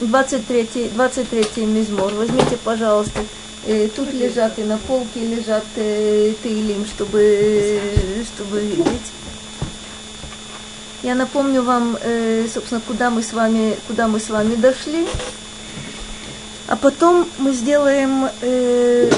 [0.00, 2.14] 23, 23 мизмор.
[2.14, 3.24] Возьмите, пожалуйста,
[3.66, 9.10] э, тут лежат и на полке лежат э, тейлим, чтобы, чтобы видеть.
[11.02, 15.08] Я напомню вам, э, собственно, куда мы с вами, куда мы с вами дошли.
[16.68, 19.10] А потом мы сделаем э,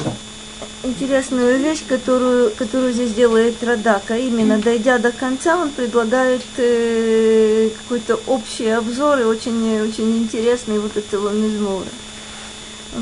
[0.87, 4.17] интересную вещь, которую, которую здесь делает Радака.
[4.17, 10.95] Именно дойдя до конца, он предлагает э, какой-то общий обзор и очень, очень интересный вот
[10.97, 11.87] этого мизмора.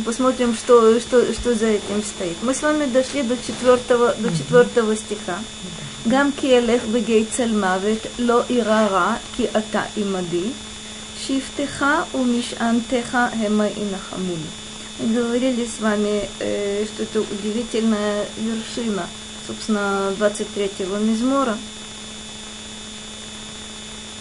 [0.06, 2.38] Посмотрим, что, что, что за этим стоит.
[2.42, 5.38] Мы с вами дошли до четвертого, до четвертого стиха.
[6.08, 10.50] גם כי אלך בגיא צל מוות, לא אירע רע, כי אתה עמדי,
[11.22, 14.65] שבטך ומשענתך המה ינחמוני.
[14.99, 19.07] Говорили с вами, э, что это удивительная вершина,
[19.47, 21.59] собственно, 23-го мизмора.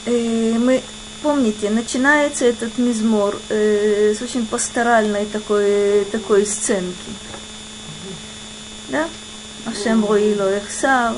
[0.05, 0.81] Э, мы
[1.23, 6.93] помните, начинается этот мизмор э, с очень пасторальной такой, такой сценки.
[8.89, 9.07] Да?
[9.65, 11.15] Ашем Роило Эхсар,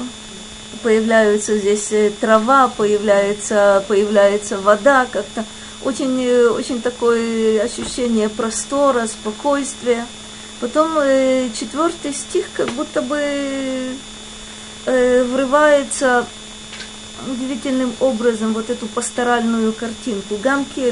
[0.83, 5.43] появляется здесь трава, появляется, появляется вода, как-то
[5.83, 10.05] очень, э, очень такое ощущение простора, спокойствия.
[10.59, 13.19] Потом э, четвертый стих как будто бы
[14.85, 16.25] э, врывается
[17.27, 20.37] удивительным образом вот эту пасторальную картинку.
[20.37, 20.91] Гамки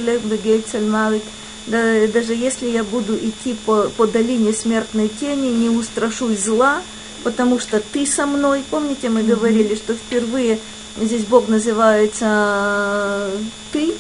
[0.80, 1.24] Мавик.
[1.68, 6.84] Да, даже если я буду идти по, по долине смертной тени, не устрашусь зла,
[7.24, 8.64] потому что ты со мной.
[8.70, 10.60] Помните, мы говорили, что впервые
[10.96, 13.32] здесь Бог называется
[13.72, 13.96] ты,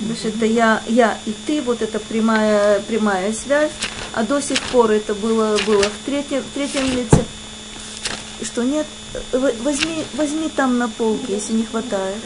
[0.00, 3.70] Значит, это я, я и ты, вот это прямая, прямая связь.
[4.12, 7.24] А до сих пор это было, было в, третьем, в третьем лице.
[8.42, 8.86] Что нет,
[9.32, 12.16] возьми, возьми там на полке, если не хватает.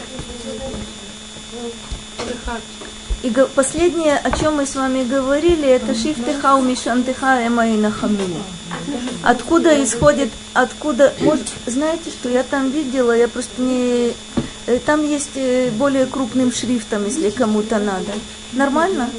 [3.21, 8.41] И последнее, о чем мы с вами говорили, это шифтеха у мишантеха эмаина хамини.
[9.23, 14.13] Откуда исходит, откуда, может, знаете, что я там видела, я просто не,
[14.69, 18.13] Э, там есть э, более крупным шрифтом, если кому-то надо.
[18.53, 19.09] Нормально?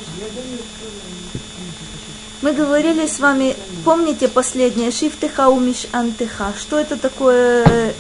[2.40, 6.52] Мы говорили с вами, помните последнее, шифтеха умиш антеха.
[6.56, 7.94] Что это такое?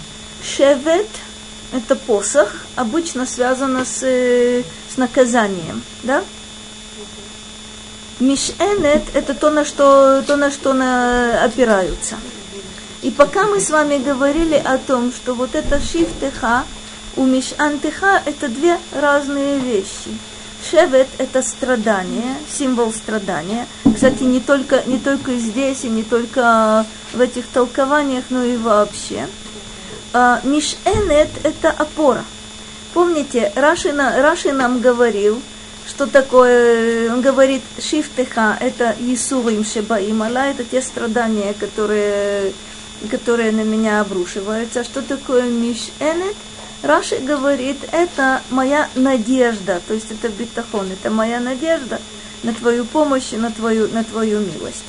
[0.44, 1.08] Шевет–
[1.72, 6.22] это посох, обычно связано с, э, с наказанием, да?
[8.18, 12.16] Мишенет– это то, на что, то, на что на, опираются.
[13.02, 16.64] И пока мы с вами говорили о том, что вот это шифтеха–
[17.16, 20.16] у Мишантыха это две разные вещи.
[20.70, 23.66] Шевет– это страдание, символ страдания.
[23.94, 29.26] Кстати, не только, не только здесь и не только в этих толкованиях, но и вообще.
[30.12, 32.24] А, Мишенет– это опора.
[32.94, 35.40] Помните, Раши, Раши нам говорил,
[35.86, 42.52] что такое, он говорит, шифтеха– это Исурим Шебаим Ала, это те страдания, которые,
[43.10, 44.84] которые на меня обрушиваются.
[44.84, 46.36] Что такое Мишенет–
[46.82, 52.00] Раши говорит, это моя надежда, то есть это битахон, это моя надежда
[52.42, 54.84] на твою помощь на твою, на твою милость.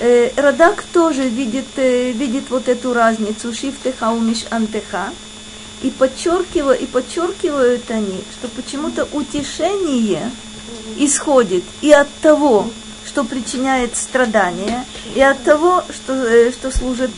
[0.00, 5.10] Э, Радак тоже видит, э, видит вот эту разницу, шифтеха умиш антеха,
[5.84, 10.30] и подчеркивают, и подчеркивают они, что почему-то утешение
[10.96, 12.70] исходит и от того,
[13.06, 17.12] что причиняет страдания, и от того, что, э, что служит,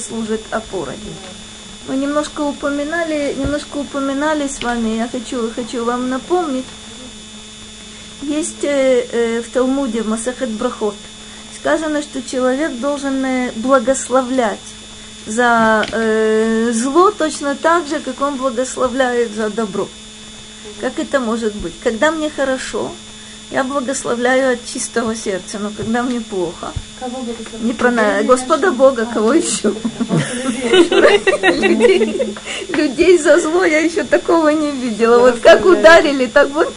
[0.00, 0.94] служит опорой.
[1.88, 6.64] Мы немножко упоминали, немножко упоминали с вами, я хочу, хочу вам напомнить,
[8.22, 10.94] есть э, э, в Талмуде, в Масахет Брахот,
[11.58, 14.58] сказано, что человек должен э, благословлять
[15.26, 19.88] за э, зло точно так же, как он благословляет за добро.
[20.80, 21.74] Как это может быть?
[21.82, 22.92] Когда мне хорошо,
[23.50, 27.24] я благословляю от чистого сердца, но когда мне плохо, кого
[27.60, 27.92] не про
[28.24, 29.72] Господа Бога, кого еще?
[31.42, 32.34] людей,
[32.68, 35.18] людей за зло я еще такого не видела.
[35.20, 36.72] Вот как ударили, так вот.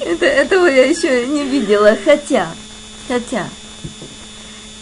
[0.00, 1.96] Это, этого я еще не видела.
[2.04, 2.48] Хотя,
[3.06, 3.46] хотя,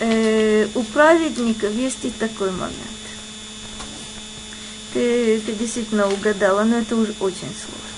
[0.00, 2.74] э, у праведников есть и такой момент.
[4.92, 7.88] Ты, ты действительно угадала, но это уже очень сложно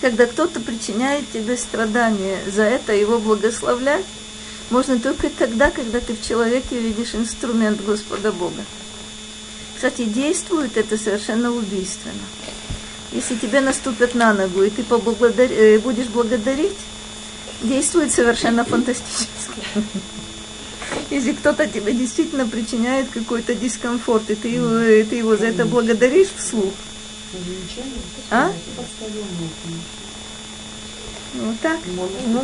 [0.00, 4.04] когда кто-то причиняет тебе страдания, за это его благословлять
[4.70, 8.64] можно только тогда, когда ты в человеке видишь инструмент Господа Бога.
[9.74, 12.14] Кстати, действует это совершенно убийственно.
[13.12, 16.76] Если тебе наступят на ногу, и ты поблагодари, э, будешь благодарить,
[17.62, 19.60] действует совершенно фантастически.
[21.10, 24.68] Если кто-то тебе действительно причиняет какой-то дискомфорт, и ты его,
[25.08, 26.72] ты его за это благодаришь вслух,
[28.30, 28.52] А?
[31.34, 31.78] Ну так.
[31.86, 32.42] Ну, ну,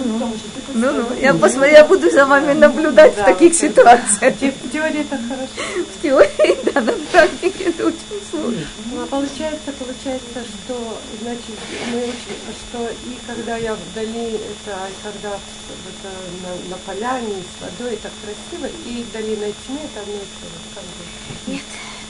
[0.74, 1.16] ну, ну.
[1.20, 4.34] Я, посмотрю, я буду за вами наблюдать да, в таких ситуациях.
[4.36, 5.84] В теории это хорошо.
[5.94, 8.66] В теории, да, на практике это очень сложно.
[8.92, 11.56] Ну, а получается, получается, что, значит,
[11.92, 12.38] мы очень,
[12.68, 16.10] что и когда я вдали, это, когда это,
[16.42, 20.80] на, на поляне с водой так красиво, и вдали на тьме, это одно и то
[20.80, 21.52] же.
[21.52, 21.62] Нет.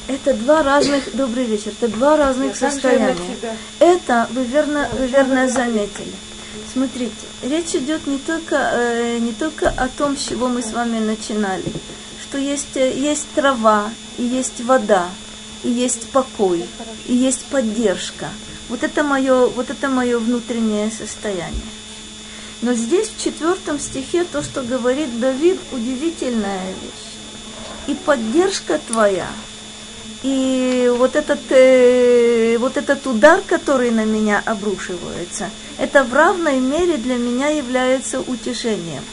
[0.08, 3.16] Это два разных, добрый вечер, это два разных Я состояния.
[3.80, 6.12] Это вы верно, вы верно заметили.
[6.76, 10.98] Смотрите, речь идет не только, э, не только о том, с чего мы с вами
[10.98, 11.72] начинали,
[12.22, 15.08] что есть, э, есть трава, и есть вода,
[15.64, 16.66] и есть покой,
[17.06, 18.28] и есть поддержка.
[18.68, 21.62] Вот это мое, вот это мое внутреннее состояние.
[22.60, 27.86] Но здесь в четвертом стихе то, что говорит Давид, удивительная вещь.
[27.86, 29.28] И поддержка твоя,
[30.26, 36.96] и вот этот, э, вот этот удар, который на меня обрушивается– это в равной мере
[36.96, 39.04] для меня является утешением.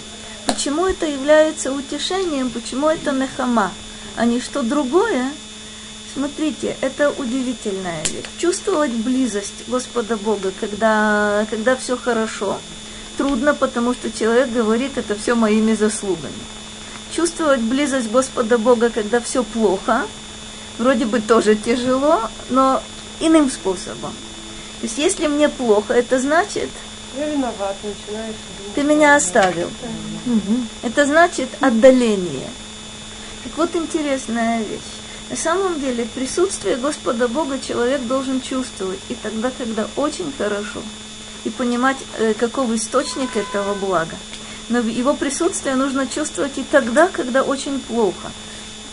[0.46, 2.50] Почему это является утешением?
[2.50, 3.72] Почему это нехама,
[4.16, 5.30] а не что другое?
[6.14, 8.24] Смотрите, это удивительная вещь.
[8.38, 12.58] Чувствовать близость Господа Бога, когда, когда все хорошо,
[13.18, 16.32] трудно, потому что человек говорит, это все моими заслугами.
[17.14, 20.04] Чувствовать близость Господа Бога, когда все плохо,
[20.78, 22.82] вроде бы тоже тяжело, но
[23.20, 24.14] иным способом.
[24.82, 26.70] То есть если мне плохо, это значит...
[27.18, 28.76] Я виноват, начинаешь думать.
[28.76, 29.68] Ты меня оставил.
[30.26, 30.58] Угу.
[30.82, 32.50] Это значит отдаление.
[33.44, 34.82] Так вот интересная вещь.
[35.30, 40.82] На самом деле присутствие Господа Бога человек должен чувствовать и тогда, когда очень хорошо,
[41.44, 44.16] и понимать, э, каков источник этого блага.
[44.70, 48.32] Но его присутствие нужно чувствовать и тогда, когда очень плохо–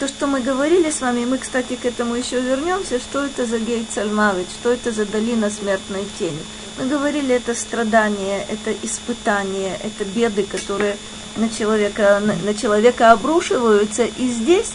[0.00, 3.58] то, что мы говорили с вами, мы, кстати, к этому еще вернемся, что это за
[3.58, 6.38] гейцальмавит, что это за долина смертной тени.
[6.78, 10.96] Мы говорили, это страдание, это испытание, это беды, которые
[11.36, 14.04] на человека, на, на человека обрушиваются.
[14.04, 14.70] И здесь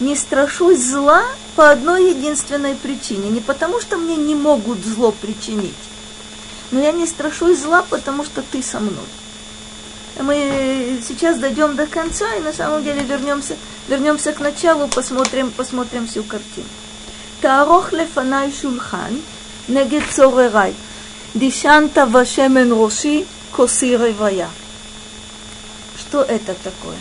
[0.00, 1.22] не страшусь зла
[1.54, 3.28] по одной единственной причине.
[3.28, 5.74] Не потому, что мне не могут зло причинить,
[6.70, 9.04] но я не страшусь зла, потому что ты со мной
[10.22, 13.56] мы сейчас дойдем до конца и на самом деле вернемся,
[13.88, 16.66] вернемся к началу, посмотрим, посмотрим всю картину.
[17.40, 19.20] Таарох лефанай шульхан,
[19.68, 20.74] негет цорерай,
[21.34, 23.96] дишанта вашемен роши, коси.
[25.98, 26.96] Что это такое?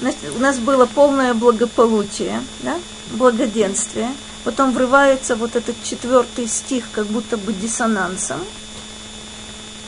[0.00, 2.76] Значит, у нас было полное благополучие, да?
[3.12, 4.10] благоденствие.
[4.44, 8.40] Потом врывается вот этот четвертый стих, как будто бы диссонансом–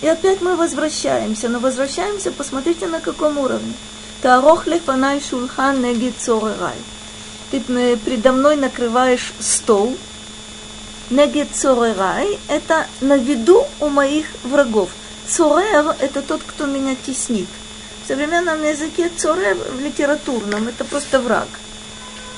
[0.03, 3.73] и опять мы возвращаемся, но возвращаемся, посмотрите на каком уровне.
[4.23, 6.77] Таарох лефанай шульхан неги цорерай.
[7.51, 9.97] Ты предо мной накрываешь стол.
[11.11, 14.91] Неги цорерай– это на виду у моих врагов.
[15.29, 17.49] Цорер– это тот, кто меня теснит.
[18.05, 21.49] В современном языке цорер в литературном– это просто враг.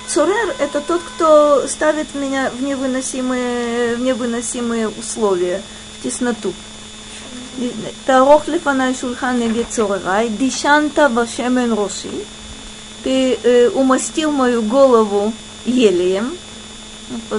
[0.07, 5.63] Цорер– это тот, кто ставит меня в невыносимые, в невыносимые условия,
[5.99, 6.53] в тесноту.
[8.06, 12.18] תערוך לפניי שולחן נגד צורריי, דישנת בשמן ראשי,
[13.04, 15.34] ты э, умастил мою голову
[15.66, 16.38] елеем.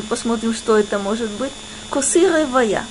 [0.09, 1.53] Посмотрим, что это может быть.
[1.89, 2.85] Косы ревая.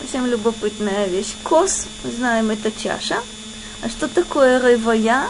[0.00, 1.34] Совсем любопытная вещь.
[1.42, 3.20] Кос, знаем, это чаша.
[3.82, 5.28] А что такое ревая?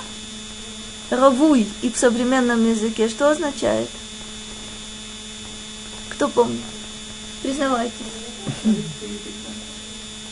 [1.10, 3.88] Равуй и в современном языке что означает?
[6.10, 6.60] Кто помнит?
[7.42, 7.94] Признавайтесь.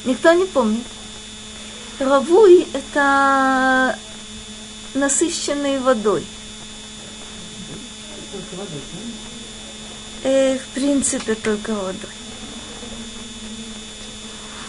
[0.05, 0.85] Никто не помнит.
[2.00, 3.98] Равуй– это
[4.94, 6.24] насыщенный водой.
[10.24, 12.12] Э, в принципе, только водой.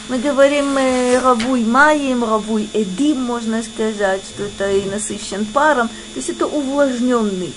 [0.09, 5.89] Мы говорим э, равуй маем, равуй эдим, можно сказать, что это и насыщен паром.
[5.89, 7.53] То есть это увлажненный.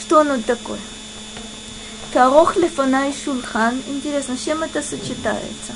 [0.00, 0.80] Что оно такое?
[2.12, 3.80] Тарох лефанай шульхан.
[3.86, 5.72] Интересно, с чем это сочетается?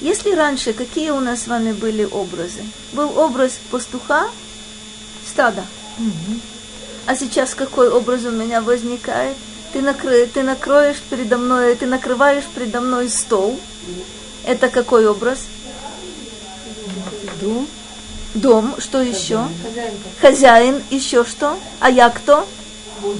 [0.00, 2.62] Если раньше какие у нас с вами были образы?
[2.92, 4.28] Был образ пастуха,
[5.26, 5.64] стада.
[5.98, 6.40] Угу.
[7.06, 9.36] А сейчас какой образ у меня возникает?
[9.72, 13.58] Ты, накры, ты накроешь передо мной, ты накрываешь передо мной стол.
[14.44, 15.38] Это какой образ?
[17.40, 17.66] Дом.
[18.34, 18.74] Дом.
[18.78, 19.14] Что Хозяин.
[19.14, 19.48] еще?
[19.62, 19.94] Хозяин.
[20.20, 20.82] Хозяин.
[20.90, 21.58] Еще что?
[21.80, 22.46] А я кто?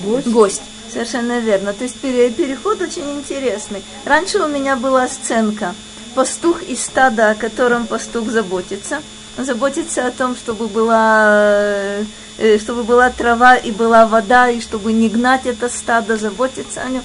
[0.04, 0.26] Гость.
[0.26, 0.62] Гость.
[0.92, 1.72] Совершенно верно.
[1.72, 3.82] То есть переход очень интересный.
[4.04, 5.74] Раньше у меня была сценка–
[6.16, 9.02] пастух из стада, о котором пастух заботится.
[9.38, 11.98] Он заботится о том, чтобы была,
[12.38, 16.88] э, чтобы была трава и была вода, и чтобы не гнать это стадо, заботиться о
[16.88, 17.02] нем.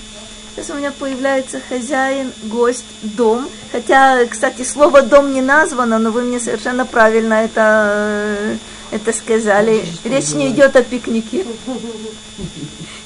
[0.56, 3.50] Сейчас у меня появляется хозяин, гость, дом.
[3.74, 8.58] Хотя, кстати, слово дом не названо, но вы мне совершенно правильно это,
[8.92, 9.84] это сказали.
[10.04, 11.46] Речь не идет о пикнике.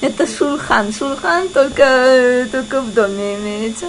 [0.00, 0.92] Это шульхан.
[0.92, 3.86] Шульхан только, только в доме имеется.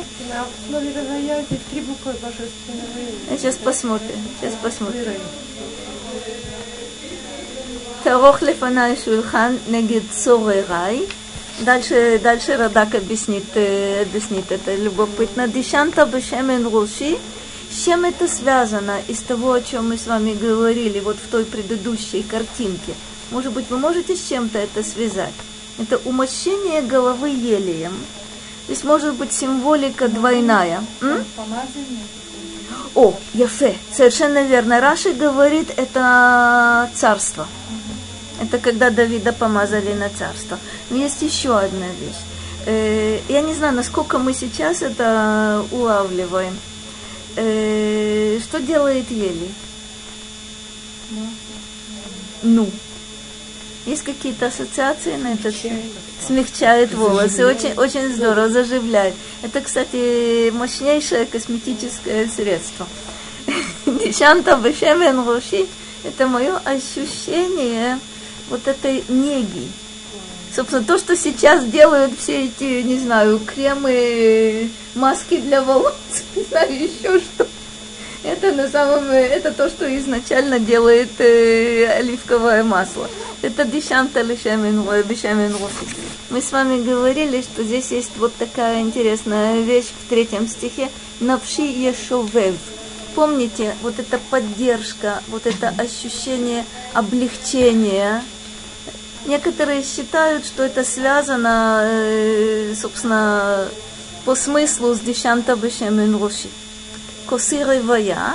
[3.29, 4.15] Сейчас посмотрим.
[4.39, 5.13] Сейчас посмотрим.
[8.03, 11.07] Тарох лефанай шульхан негид цорерай.
[11.59, 15.47] Дальше, дальше Радак объяснит, э, объяснит это любопытно.
[15.47, 17.17] Дишанта бешемен руши.
[17.69, 21.45] С чем это связано из того, о чем мы с вами говорили вот в той
[21.45, 22.93] предыдущей картинке?
[23.31, 25.33] Может быть, вы можете с чем-то это связать?
[25.77, 27.93] Это умощение головы елеем.
[28.65, 30.83] Здесь может быть символика двойная.
[31.01, 31.23] М?
[32.95, 34.81] О, Яфе, совершенно верно.
[34.81, 37.47] Раши говорит, это царство.
[38.41, 40.57] Это когда Давида помазали на царство.
[40.89, 42.15] Но есть еще одна вещь.
[42.65, 46.57] Э, я не знаю, насколько мы сейчас это улавливаем.
[47.39, 49.47] Э, что делает Ели?
[52.41, 52.67] Ну.
[53.85, 55.71] Есть какие-то ассоциации на этот счет?
[56.25, 59.13] Смягчает волосы, очень, очень здорово, заживляет.
[59.43, 62.87] Это, кстати, мощнейшее косметическое средство.
[63.85, 65.67] Дешанта бешемен руши–
[66.03, 67.99] это мое ощущение
[68.49, 69.67] вот этой неги.
[70.57, 75.93] Собственно, то, что сейчас делают все эти, не знаю, кремы, маски для волос,
[76.35, 77.45] не знаю, еще что.
[78.23, 83.07] Это на самом это то, что изначально делает э, оливковое масло.
[83.43, 85.55] Это дешанта лишемен бешемен
[86.31, 90.89] Мы с вами говорили, что здесь есть вот такая интересная вещь в третьем стихе.
[91.19, 92.55] Навши ешовев.
[93.13, 98.23] Помните, вот эта поддержка, вот это ощущение облегчения,
[99.25, 103.67] Некоторые считают, что это связано, э, собственно,
[104.25, 106.47] по смыслу с Дишанта Бешемен Роши.
[107.27, 108.33] Косиры Вая,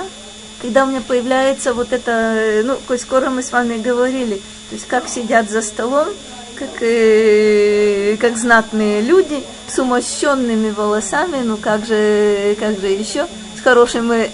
[0.61, 4.35] когда у меня появляется вот это, э, ну, коль скоро мы с вами говорили,
[4.69, 6.07] то есть как сидят за столом,
[6.55, 13.25] как, э, как знатные люди с умощенными волосами, ну как же, как же еще,
[13.57, 14.29] с хорошими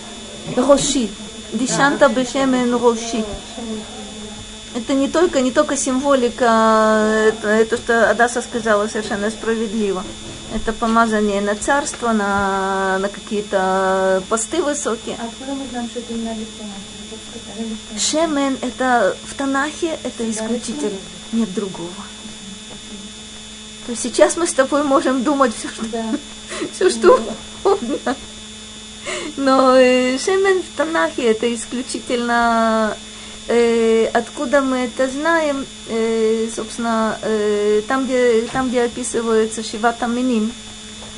[0.55, 1.09] роши.
[1.53, 3.23] Дишанта бешемен роши
[4.75, 10.03] это не только, не только символика, это, это что Адаса сказала совершенно справедливо.
[10.53, 15.15] Это помазание на царство, на, на какие-то посты высокие.
[15.19, 16.35] А откуда мы знаем, что это именно
[17.97, 20.97] Шемен это в Танахе это исключительно.
[21.31, 21.89] Нет другого.
[23.85, 26.05] То есть сейчас мы с тобой можем думать все, что, да.
[26.73, 27.19] все, что
[27.63, 28.15] угодно.
[29.37, 32.95] Но э, Шемен в Танахе это исключительно
[34.13, 40.51] откуда мы это знаем, э, собственно, э, там, где, там, где описывается Шивата Миним,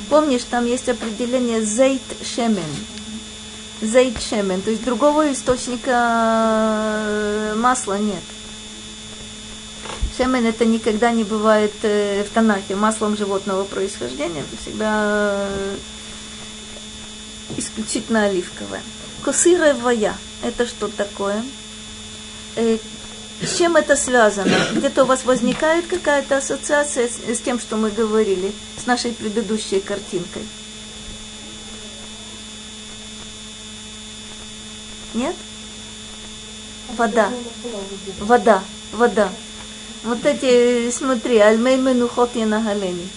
[0.08, 2.64] помнишь, там есть определение зейт шемен.
[3.82, 5.90] Зейт шемен, то есть другого источника
[7.56, 8.22] масла нет.
[10.16, 15.48] Шемен это никогда не бывает в Танахе, маслом животного происхождения, это всегда
[17.58, 18.80] исключительно оливковое.
[19.22, 21.42] Косыровая, это что такое?
[22.56, 22.78] Э,
[23.42, 24.56] с чем это связано?
[24.72, 29.80] Где-то у вас возникает какая-то ассоциация с, с тем, что мы говорили, с нашей предыдущей
[29.80, 30.42] картинкой?
[35.14, 35.34] Нет?
[36.96, 37.30] Вода.
[38.20, 38.62] Вода.
[38.92, 39.28] Вода.
[40.04, 43.08] Вот эти, смотри, альмей менухот на галени.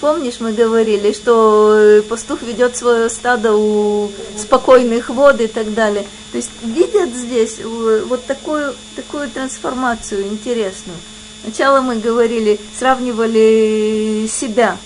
[0.00, 6.06] Помнишь, мы говорили, что э, пастух ведет свое стадо у спокойных вод и так далее.
[6.32, 10.98] То есть видят здесь вот такую, такую трансформацию интересную.
[11.42, 14.76] Сначала мы говорили, сравнивали себя,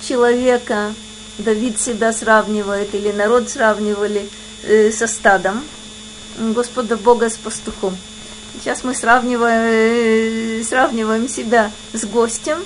[0.00, 0.94] человека,
[1.38, 4.28] Давид себя сравнивает, или народ сравнивали
[4.64, 5.62] э, со стадом,
[6.38, 7.96] Господа Бога с пастухом.
[8.54, 12.58] Сейчас мы сравниваем, э, сравниваем себя с гостем,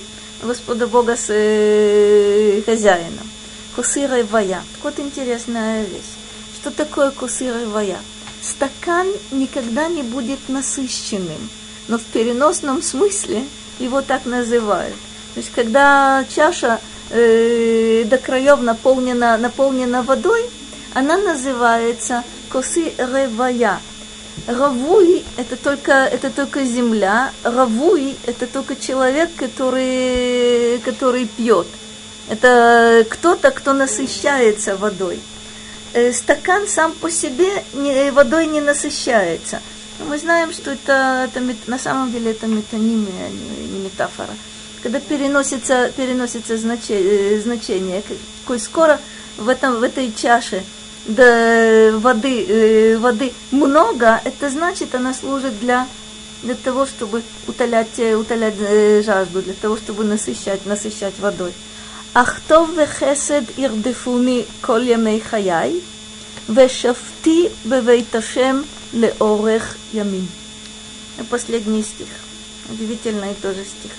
[0.43, 3.31] Господа Бога с э, хозяином.
[3.75, 4.63] Кусыра и вая.
[4.83, 6.26] Вот интересная вещь.
[6.67, 7.99] Что такое кусыра и вая?
[8.43, 11.49] Стакан никогда не будет насыщенным,
[11.87, 13.45] но в переносном смысле
[13.79, 14.97] его так называют.
[15.35, 16.81] То есть, когда чаша
[17.11, 20.45] э, до краев наполнена, наполнена водой,
[20.93, 23.79] она называется косы ревая,
[24.49, 31.69] Равуй– это только, это только земля, равуй– это только человек, который, который пьет.
[32.29, 35.21] Это кто-то, кто насыщается водой.
[35.97, 39.63] Э, стакан сам по себе не, водой не насыщается.
[39.99, 44.29] Но мы знаем, что это, это на самом деле это метонимия, а не, не метафора.
[44.83, 48.03] когда переносится, переносится значение, значение,
[48.45, 49.01] коль скоро
[49.39, 50.63] в, этом, в этой чаше
[51.07, 55.89] да, воды, воды много, это значит, она служит для,
[56.43, 58.57] для того, чтобы утолять, утолять
[59.03, 61.55] жажду, для того, чтобы насыщать, насыщать водой.
[62.23, 65.83] Ахтов вехесед ирдефуни коль ямей хаяй,
[66.49, 70.27] вешафти бевейт Ашем леорех ямин.
[71.29, 72.09] Последний стих.
[72.71, 73.91] Удивительный тоже стих.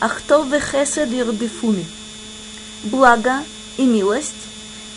[0.00, 1.86] Ахтов вехесед ирдефуни.
[2.82, 3.44] Благо
[3.76, 4.42] и милость.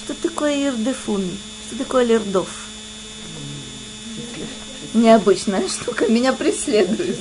[0.04, 1.38] Что такое ирдефуни?
[1.68, 2.50] Что такое лирдов?
[4.96, 7.20] Необычная штука, меня преследует.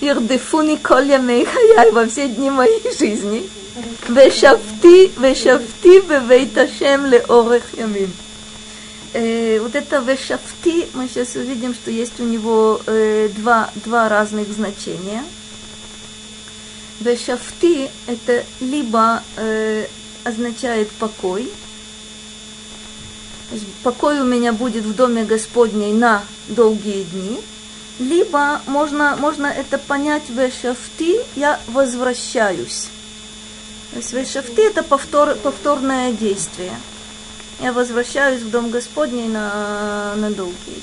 [0.00, 3.50] Ирдефуни коля мейхаяй во все дни моей жизни.
[3.74, 8.12] Вешафти, вешафти бевейт Ашем леорех ямин.
[9.12, 14.46] Э, вот это вешафти, мы сейчас увидим, что есть у него э, два, два разных
[14.48, 15.24] значения.
[17.00, 19.86] Вешафти это либо э,
[20.22, 21.50] означает покой,
[23.82, 27.40] покой у меня будет в доме Господней на долгие дни,
[27.98, 32.88] либо можно, можно это понять вешафти, я возвращаюсь.
[33.94, 36.72] Вешафти это повтор, повторное действие.
[37.60, 40.82] Я возвращаюсь в Дом Господний на, на долгие.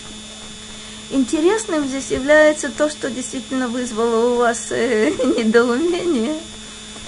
[1.10, 6.38] Интересным здесь является то, что действительно вызвало у вас э, недоумение.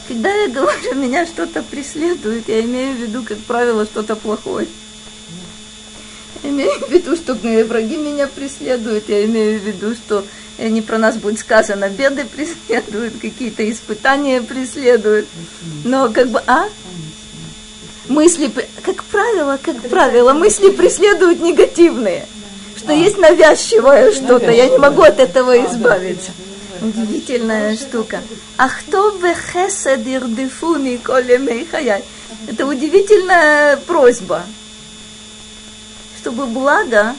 [0.10, 4.68] Когда я говорю, меня что-то преследует, я имею в виду, как правило, что-то плохое.
[6.44, 10.26] Я имею в виду, что враги меня преследуют, я имею в виду, что
[10.58, 15.28] не про нас будет сказано, беды преследуют, какие-то испытания преследуют.
[15.84, 16.66] Но как бы, а?
[18.08, 18.52] Мысли,
[18.84, 22.28] как правило, как правило, мысли преследуют негативные.
[22.78, 26.32] Что есть навязчивое что-то, я не могу от этого избавиться.
[26.82, 28.22] Удивительная штука.
[28.58, 32.04] А кто в хесед ирдифуни коле мейхаяй?
[32.48, 34.44] Это удивительная просьба.
[36.20, 37.16] Чтобы благо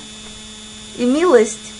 [0.99, 1.74] и милость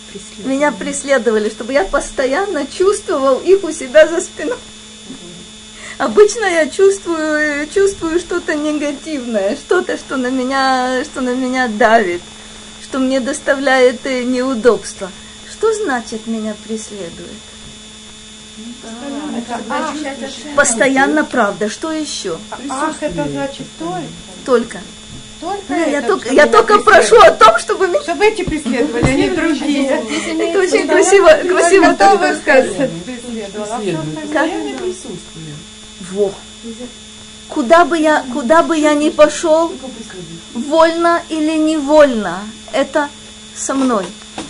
[0.45, 4.59] меня преследовали, чтобы я постоянно чувствовал их у себя за спиной.
[5.99, 12.21] Обычно я чувствую, чувствую что-то негативное, что-то, что на меня, что на меня давит,
[12.83, 15.11] что мне доставляет э, неудобства.
[15.51, 17.31] Что значит меня преследует?
[20.57, 21.69] Постоянно правда.
[21.69, 22.39] Что еще?
[22.69, 24.03] Ах, это значит только.
[24.45, 24.81] Только.
[25.41, 28.01] Только я это, только, я только прошу о том, чтобы меня...
[28.03, 29.89] Чтобы эти преследовали, а не другие.
[29.89, 32.21] Это очень красиво, красиво так
[34.75, 35.55] присутствие.
[36.13, 36.33] Во.
[37.49, 39.73] Куда бы я, куда бы я ни пошел,
[40.55, 42.41] вольно или невольно,
[42.73, 43.09] это
[43.55, 44.05] со мной.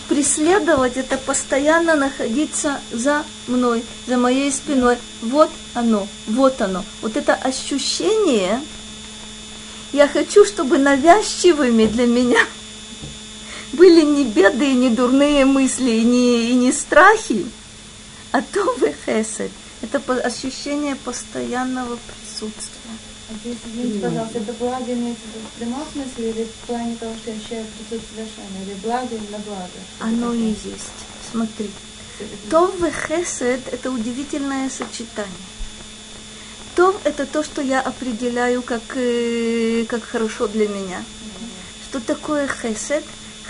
[0.08, 4.96] Преследовать это постоянно находиться за мной, за моей спиной.
[5.22, 6.84] Вот оно, вот оно.
[7.02, 8.60] Вот это ощущение,
[9.94, 12.44] я хочу, чтобы навязчивыми для меня
[13.72, 17.46] были не беды, и не дурные мысли, и не, и не страхи,
[18.32, 18.76] а то
[19.06, 19.50] хесед.
[19.82, 22.94] Это ощущение постоянного присутствия.
[23.40, 27.30] Здесь, извините, пожалуйста, это благо имеется в в прямом смысле или в плане того, что
[27.30, 29.78] я ощущаю присутствие Шема, или благо именно благо?
[30.00, 30.98] Оно и есть.
[31.30, 31.70] Смотри.
[32.50, 35.32] Тов и хесед– это удивительное сочетание.
[36.76, 41.04] Тов– это то, что я определяю как, э, как хорошо для меня.
[41.88, 43.04] Что такое хесед?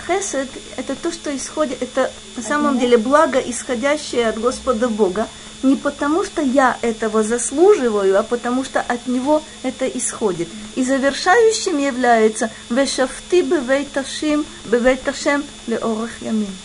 [0.05, 5.27] Хесед– это то, что исходит, это на самом деле благо, исходящее от Господа Бога,
[5.63, 10.47] не потому, что я этого заслуживаю, а потому, что от Него это исходит.
[10.75, 16.55] И завершающим является «Вешафти бевейташим бевейташем леорах ямин».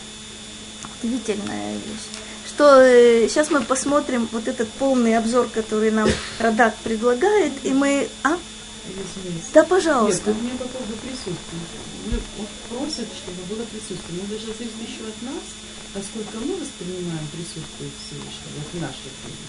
[1.03, 2.20] Удивительная вещь.
[2.61, 8.07] Что э, сейчас мы посмотрим вот этот полный обзор, который нам Радак предлагает, и мы...
[8.23, 8.37] А?
[9.55, 10.35] Да, Нет, пожалуйста.
[10.35, 11.57] вот мне по поводу присутствия.
[12.05, 14.13] Мы вот просят, чтобы было присутствие.
[14.13, 15.41] Но это зависит еще от нас,
[15.95, 19.49] насколько мы воспринимаем присутствие Всевышнего вот нашей жизни.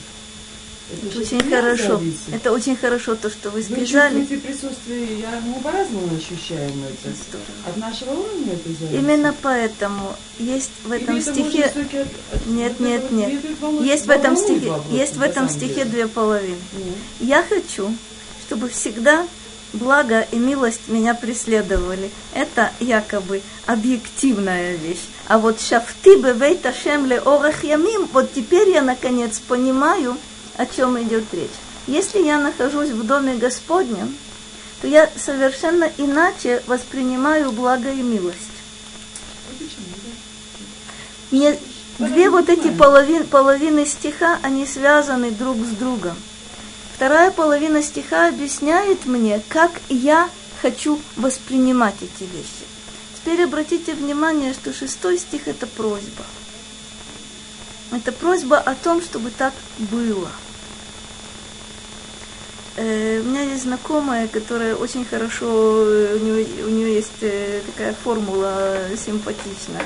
[0.91, 1.97] Это Это очень хорошо.
[1.97, 2.19] зависит.
[2.33, 4.19] Это очень хорошо, то, что вы Вы сказали.
[4.19, 7.15] чувствуете присутствие, я, мы по-разному ощущаем это.
[7.29, 7.47] Здорово.
[7.67, 8.93] От нашего уровня это зависит.
[8.99, 11.71] Именно поэтому есть в этом Или это стихе...
[11.73, 13.41] только от- от Нет, нет, этого нет.
[13.61, 15.85] волны- Есть в этом стихе, вопроса, есть в этом стихе деле.
[15.85, 16.57] две половины.
[16.73, 17.93] Ну, Я хочу,
[18.47, 19.25] чтобы всегда
[19.73, 22.09] благо и милость меня преследовали.
[22.33, 24.99] Это якобы объективная вещь.
[25.27, 30.17] А вот шафты бевейт Ашем ле орах ямим, вот теперь я наконец понимаю,
[30.61, 31.49] о чем идет речь.
[31.87, 34.15] Если я нахожусь в доме Господнем,
[34.79, 38.37] то я совершенно иначе воспринимаю благо и милость.
[41.31, 41.57] Мне
[41.97, 46.15] две вот эти половин, половины стиха, они связаны друг с другом.
[46.95, 50.29] Вторая половина стиха объясняет мне, как я
[50.61, 52.65] хочу воспринимать эти вещи.
[53.15, 56.23] Теперь обратите внимание, что шестой стих– это просьба.
[57.91, 60.29] Это просьба о том, чтобы так было.
[62.77, 67.59] Э, у меня есть знакомая, которая очень хорошо, э, у нее, у нее есть э,
[67.65, 69.85] такая формула симпатичная,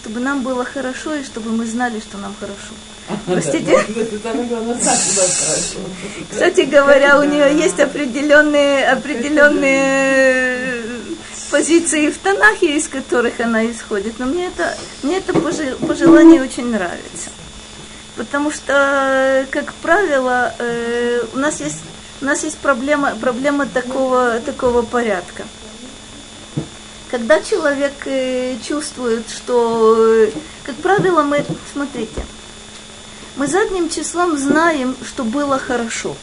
[0.00, 2.72] чтобы нам было хорошо и чтобы мы знали, что нам хорошо.
[3.26, 3.78] Простите.
[6.30, 10.82] Кстати говоря, у нее есть определенные, определенные
[11.50, 14.18] позиции в Танахе, из которых она исходит.
[14.18, 17.30] Но мне это, мне это пожелание очень нравится.
[18.16, 20.52] Потому что, как правило,
[21.32, 21.78] у нас есть,
[22.20, 25.44] у нас есть проблема, проблема такого, такого порядка.
[27.10, 30.28] Когда человек э, чувствует, что,
[30.64, 32.26] как правило, мы, смотрите,
[33.36, 36.16] мы задним числом знаем, что было хорошо.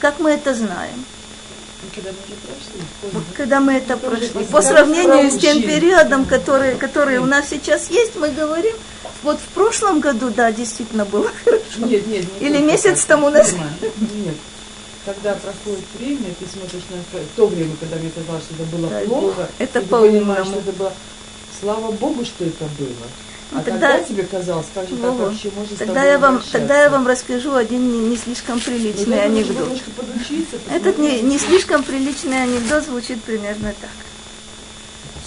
[0.00, 1.04] Как мы это знаем?
[1.94, 3.24] Когда мы это прошли.
[3.36, 4.44] Когда мы это прошли.
[4.50, 8.74] По сравнению с тем периодом, который, который у нас сейчас есть, мы говорим,
[9.22, 11.62] вот в прошлом году, да, действительно было хорошо.
[11.78, 12.42] Нет, нет, нет.
[12.42, 13.60] Или месяц тому назад.
[13.82, 14.34] Нет.
[15.04, 19.06] Когда проходит время, ты смотришь на то время, когда мне казалось, что это было Дай
[19.06, 19.48] плохо.
[19.58, 20.92] Это ты понимаешь, что это было...
[21.58, 23.06] Слава Богу, что это было.
[23.52, 26.90] А Ну, тогда- тебе казалось, как же так вообще можно Тогда я вам, тогда я
[26.90, 29.78] вам расскажу один не, не слишком приличный нужно анекдот.
[30.70, 33.90] Этот не, не слишком приличный анекдот звучит примерно так.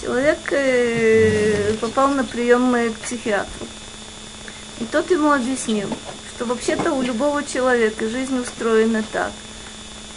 [0.00, 3.66] Человек э, попал на прием э, к психиатру.
[4.80, 5.88] И тот ему объяснил,
[6.34, 9.32] что вообще-то у любого человека жизнь устроена так.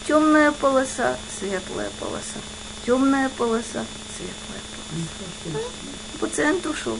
[0.07, 2.39] Темная полоса, светлая полоса.
[2.85, 4.61] Темная полоса, светлая
[5.51, 5.59] полоса.
[6.19, 6.97] Пациент ушел.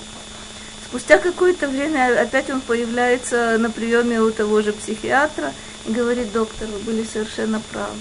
[0.86, 5.54] Спустя какое-то время опять он появляется на приеме у того же психиатра
[5.86, 7.96] и говорит, доктор, вы были совершенно правы.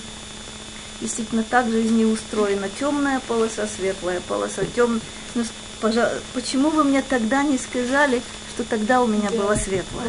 [1.01, 2.69] Действительно, так жизнь не устроена.
[2.81, 4.63] Темная полоса, светлая полоса.
[4.75, 5.01] Тем...
[5.35, 5.49] Ну, с-
[5.83, 8.23] пожа- Почему вы мне тогда не сказали,
[8.55, 10.07] что тогда у меня была светлая?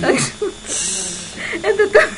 [0.00, 0.50] Так что
[1.62, 2.08] это так.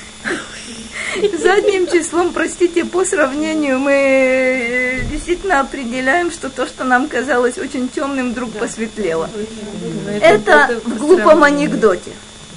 [1.38, 7.88] Задним числом, простите, по сравнению мы э, действительно определяем, что то, что нам казалось очень
[7.88, 9.30] темным, вдруг посветлело.
[10.20, 12.12] Это в глупом анекдоте.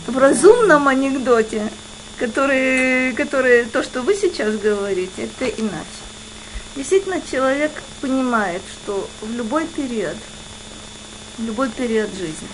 [0.08, 1.70] В разумном анекдоте,
[2.18, 6.00] который, который, то, что вы сейчас говорите, это иначе.
[6.76, 10.16] Действительно, человек понимает, что в любой период,
[11.38, 12.48] в любой период жизни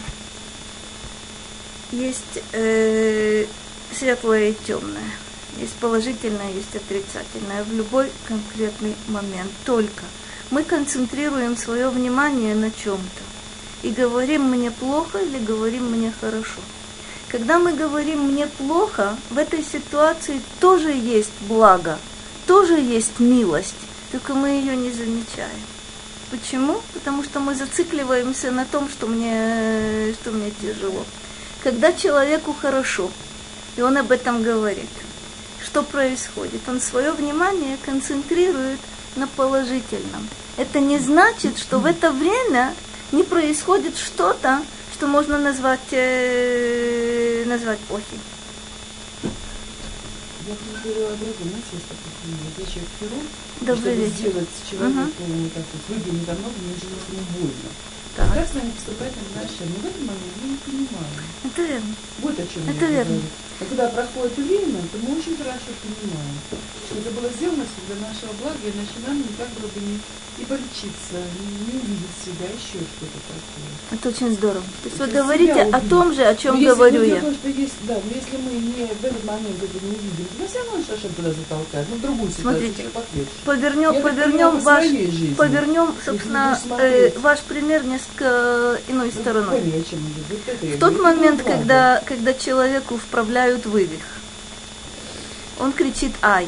[1.92, 3.46] есть э,
[3.94, 5.12] светлое и темное,
[5.58, 9.52] есть положительное, есть отрицательное в любой конкретный момент.
[9.66, 10.04] Только
[10.52, 13.24] мы концентрируем свое внимание на чем-то
[13.84, 16.62] и говорим мне плохо или говорим мне хорошо.
[17.30, 21.98] Когда мы говорим мне плохо, в этой ситуации тоже есть благо,
[22.48, 23.76] тоже есть милость,
[24.12, 25.66] только мы ее не замечаем.
[26.32, 26.82] Почему?
[26.94, 31.06] Потому что мы зацикливаемся на том, что мне, что мне тяжело.
[31.64, 33.10] Когда человеку хорошо,
[33.78, 34.90] и он об этом говорит,
[35.64, 36.62] что происходит?
[36.68, 38.80] Он свое внимание концентрирует
[39.16, 40.28] на положительном.
[40.58, 42.74] Это не значит, что в это время
[43.12, 44.62] не происходит что-то,
[44.94, 48.20] что можно назвать, э, назвать плохим.
[50.48, 51.50] Я говорила о другом.
[51.50, 52.52] Знаете, есть такой пример.
[52.58, 53.28] Я человек-хирург,
[53.62, 54.30] Добрый чтобы вечер.
[54.30, 57.70] сделать человеку, ну, как вот, выгонить намного, нужно ему больно.
[58.16, 58.34] Так.
[58.34, 59.76] Как с нами поступать назначение?
[59.76, 61.24] Но в этот момент мы не понимаем.
[61.44, 61.96] Это верно.
[62.20, 63.12] Вот о чем Это я верно.
[63.12, 63.28] говорю.
[63.58, 66.36] А когда проходит время, то мы очень хорошо понимаем,
[66.88, 69.96] что это было сделано для нашего блага, иначе нам никак было бы не,
[70.38, 73.72] и полечиться, не, не увидеть себя, еще что-то такое.
[73.96, 74.66] Это очень здорово.
[74.84, 77.16] То есть вы говорите о том же, о чем если- говорю ну, я.
[77.16, 80.28] в том, что есть, да, но если мы не в этот момент это не видим,
[80.38, 82.86] то все равно Шашем туда затолкает, ну в другую Смотрите.
[83.46, 85.34] Повернем, Я повернем ваш, жизни.
[85.36, 89.62] повернем, собственно, э, ваш пример несколько иной Ну, стороной.
[90.62, 94.04] я В тот момент, когда, когда человеку вправляют вывих,
[95.60, 96.48] он кричит «Ай!»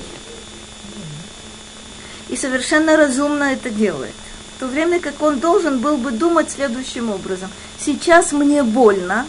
[2.29, 4.13] И совершенно разумно это делает.
[4.55, 7.49] В то время как он должен был бы думать следующим образом.
[7.79, 9.27] Сейчас мне больно,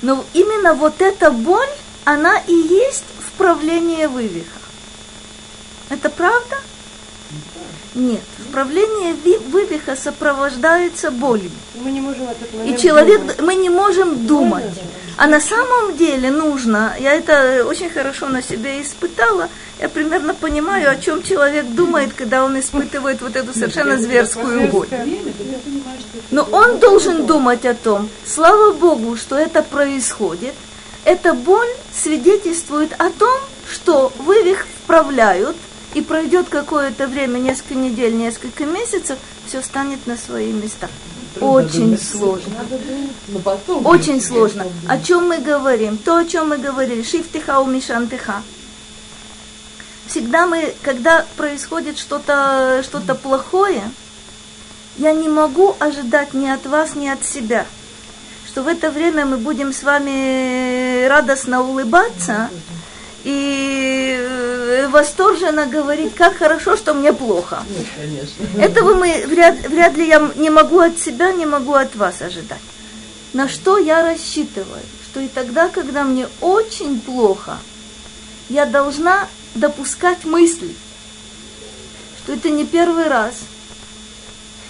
[0.00, 1.68] но именно вот эта боль,
[2.04, 4.60] она и есть вправление вывиха.
[5.90, 6.56] Это правда?
[7.94, 11.50] Нет, вправление ви- вывиха сопровождается болью.
[11.76, 13.40] Мы не можем этот И человек, думать.
[13.40, 14.64] мы не можем думать.
[15.16, 19.48] А на самом деле нужно, я это очень хорошо на себе испытала,
[19.80, 24.88] я примерно понимаю, о чем человек думает, когда он испытывает вот эту совершенно зверскую боль.
[26.32, 30.54] Но он должен думать о том, слава Богу, что это происходит.
[31.04, 33.38] Эта боль свидетельствует о том,
[33.70, 35.56] что вывих вправляют,
[35.94, 40.88] и пройдет какое-то время, несколько недель, несколько месяцев, все станет на свои места.
[41.40, 42.54] Очень сложно.
[43.84, 44.66] Очень сложно.
[44.88, 45.96] О чем мы говорим?
[45.96, 47.02] То, о чем мы говорили.
[47.02, 48.42] Шифтиха у мишантиха.
[50.06, 53.82] Всегда мы, когда происходит что-то что плохое,
[54.96, 57.66] я не могу ожидать ни от вас, ни от себя,
[58.46, 62.50] что в это время мы будем с вами радостно улыбаться
[63.24, 67.62] и э, восторженно говорить, как хорошо, что мне плохо.
[67.68, 68.62] Нет, конечно.
[68.62, 72.60] Этого мы вряд, вряд ли я не могу от себя, не могу от вас ожидать.
[73.32, 74.82] На что я рассчитываю?
[75.10, 77.58] Что и тогда, когда мне очень плохо,
[78.50, 80.74] я должна допускать мысли,
[82.22, 83.34] что это не первый раз.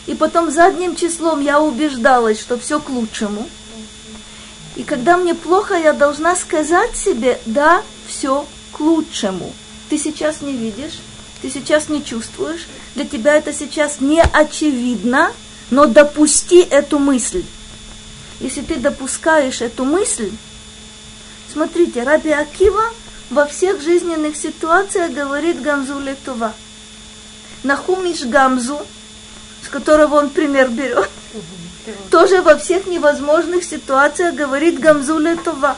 [0.07, 3.49] И потом задним числом я убеждалась, что все к лучшему.
[4.77, 9.53] И когда мне плохо, я должна сказать себе, да, все к лучшему.
[9.89, 11.01] Ты сейчас не видишь,
[11.43, 15.33] ты сейчас не чувствуешь, для тебя это сейчас не очевидно,
[15.71, 17.45] но допусти эту мысль.
[18.41, 20.31] Если ты допускаешь эту мысль,
[21.53, 22.85] смотрите, Раби Акива
[23.31, 26.53] во всех жизненных ситуациях говорит Гамзу Летува.
[27.63, 28.81] Нахумиш Гамзу,
[29.65, 31.09] с которого он пример берет,
[32.11, 35.77] тоже во всех невозможных ситуациях говорит Гамзу Летува.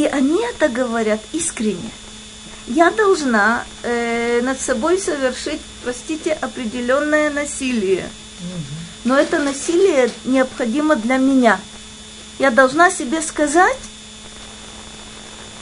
[0.00, 1.90] И они это говорят искренне.
[2.66, 8.08] Я должна э, над собой совершить, простите, определенное насилие.
[9.04, 11.60] Но это насилие необходимо для меня.
[12.38, 13.76] Я должна себе сказать,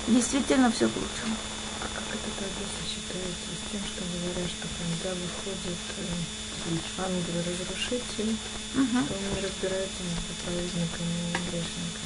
[0.06, 1.34] действительно все к лучшему.
[1.82, 8.36] А как это тогда сочетается с тем, что говорят, что когда выходит э, ангел-разрушитель,
[8.74, 9.02] Мгм.
[9.02, 11.97] то он не разбирается между праведниками и грешниками?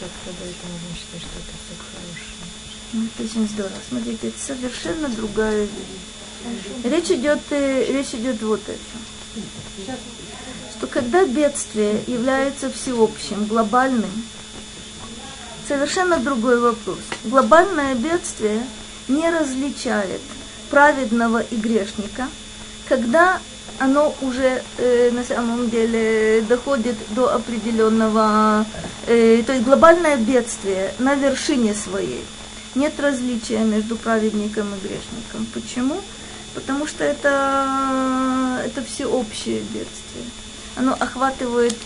[0.00, 2.50] Как тогда это можно считать, что это все хорошее?
[2.92, 3.74] Ну, Это очень здорово.
[3.88, 6.84] Смотрите, это совершенно другая вещь.
[6.84, 9.94] Речь идет, э, речь идет вот о чем.
[10.76, 14.10] Что когда бедствие является всеобщим, глобальным,
[15.68, 16.98] совершенно другой вопрос.
[17.24, 18.66] Глобальное бедствие
[19.06, 20.22] не различает
[20.70, 22.28] праведного и грешника,
[22.88, 23.38] когда
[23.80, 28.66] оно уже э, на самом деле доходит до определенного,
[29.06, 32.22] э, то есть глобальное бедствие на вершине своей.
[32.74, 35.46] Нет различия между праведником и грешником.
[35.54, 36.00] Почему?
[36.54, 40.26] Потому что это, это всеобщее бедствие.
[40.76, 41.76] Оно охватывает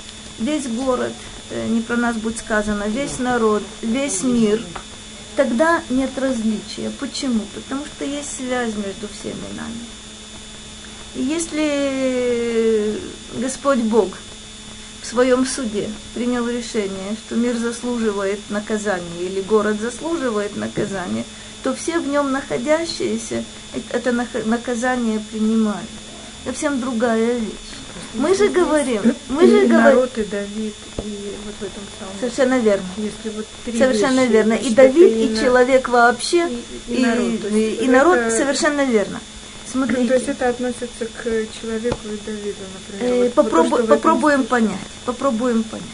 [0.40, 1.12] весь город,
[1.50, 4.60] э, не про нас будет сказано, весь народ, весь мир.
[5.36, 6.90] Тогда нет различия.
[6.98, 7.42] Почему?
[7.54, 10.03] Потому что есть связь между всеми нами.
[11.14, 12.98] И если
[13.40, 14.08] Господь Бог
[15.02, 21.24] в своем суде принял решение, что мир заслуживает наказания или город заслуживает наказания,
[21.62, 23.44] то все в нем находящиеся
[23.90, 25.88] это наказание принимают.
[26.44, 27.48] Совсем другая вещь.
[28.14, 30.74] Мы же говорим, мы же и говорим, народ, и Давид,
[31.04, 32.14] и вот в этом самом.
[32.20, 32.86] совершенно верно.
[32.96, 34.52] Если вот три Совершенно вещи, верно.
[34.54, 37.52] И Давид, и на- человек вообще, и- и, и народ.
[37.52, 39.20] И- и народ это- совершенно верно.
[39.74, 41.24] Ну, то есть Смотрите, это относится к
[41.60, 43.14] человеку и Давиду, например.
[43.14, 45.86] э, Вот- то, попробу- этом попробуем понять, попробуем понять.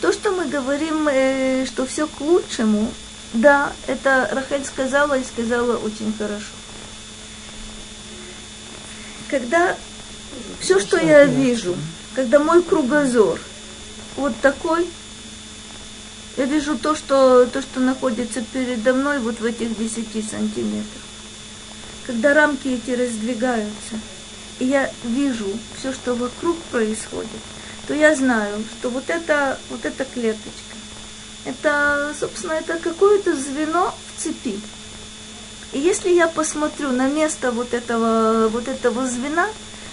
[0.00, 2.90] То, что мы говорим, э, что все к лучшему,
[3.34, 6.44] да, это Рахель сказала и сказала очень хорошо.
[9.30, 9.76] Когда
[10.60, 11.76] все, что я вижу,
[12.14, 13.38] когда мой кругозор
[14.16, 14.86] вот такой,
[16.36, 21.02] я вижу то, что, то, что находится передо мной вот в этих 10 сантиметрах.
[22.08, 24.00] Когда рамки эти раздвигаются,
[24.60, 25.46] и я вижу
[25.78, 27.28] все, что вокруг происходит,
[27.86, 30.74] то я знаю, что вот это, вот эта клеточка,
[31.44, 34.58] это, собственно, это какое-то звено в цепи.
[35.74, 39.46] И если я посмотрю на место вот этого, вот этого звена,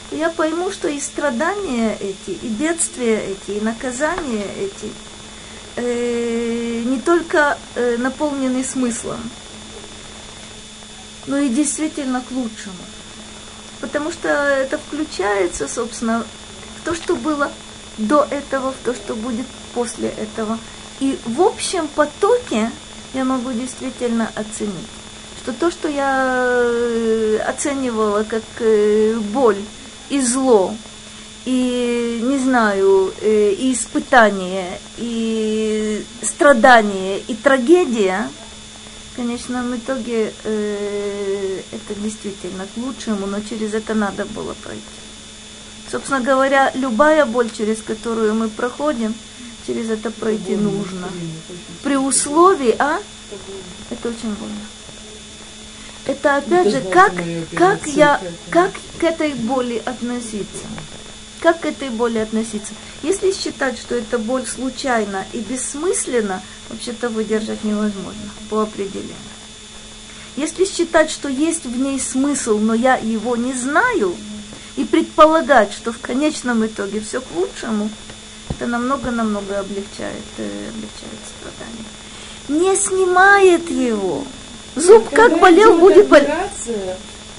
[0.10, 4.90] то я пойму, что и страдания эти, и бедствия эти, и наказания эти
[5.76, 9.20] э, не только э, наполнены смыслом,
[11.28, 12.76] но и действительно к лучшему.
[13.82, 16.26] Потому что это включается, собственно,
[16.80, 17.52] в то, что было
[17.98, 20.58] до этого, в то, что будет после этого.
[21.00, 22.72] И в общем потоке
[23.14, 24.88] я могу действительно оценить,
[25.42, 29.62] что то, что я э, оценивала как э, боль
[30.10, 30.74] и зло,
[31.46, 38.30] и, не знаю, э, и испытание, и страдание, и трагедия,
[39.16, 44.84] в конечном итоге э, это действительно к лучшему, но через это надо было пройти.
[45.90, 49.16] Собственно говоря, любая боль, через которую мы проходим,
[49.66, 51.08] через это пройти нужно.
[51.82, 53.00] При условии, а?
[53.90, 54.60] Это очень больно.
[56.08, 57.14] Это опять же, как,
[57.56, 60.66] как я, как к этой боли относиться?
[61.46, 62.74] Как к этой боли относиться?
[63.04, 69.14] Если считать, что эта боль случайна и бессмысленна, вообще-то выдержать невозможно по определению.
[70.38, 74.16] Если считать, что есть в ней смысл, но я его не знаю,
[74.76, 77.92] и предполагать, что в конечном итоге все к лучшему,
[78.50, 81.86] это намного-намного облегчает, э, облегчает страдания.
[82.48, 84.26] Не снимает его.
[84.76, 86.32] Зуб Когда как болел, будет болеть.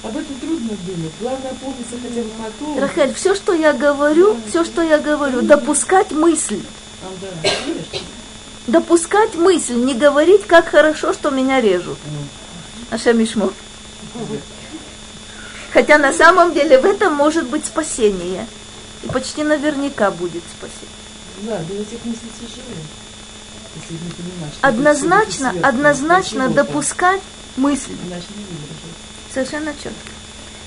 [0.07, 1.11] Об этом трудно думать.
[1.19, 2.79] Главное помниться хотя бы потом.
[2.79, 6.61] Рахель, все, что я говорю, все, что я говорю, допускать мысль.
[7.03, 7.99] А, да.
[8.67, 11.97] Допускать мысль, не говорить, как хорошо, что меня режут.
[12.89, 13.51] Ашамишмо.
[15.73, 18.47] Хотя на самом деле в этом может быть спасение.
[19.03, 20.87] И почти наверняка будет спасение.
[21.41, 22.61] Да, без этих мыслей что
[24.61, 27.21] Однозначно, однозначно допускать
[27.57, 27.91] мысль.
[28.07, 28.86] Иначе не.
[29.37, 30.11] Совершенно четко.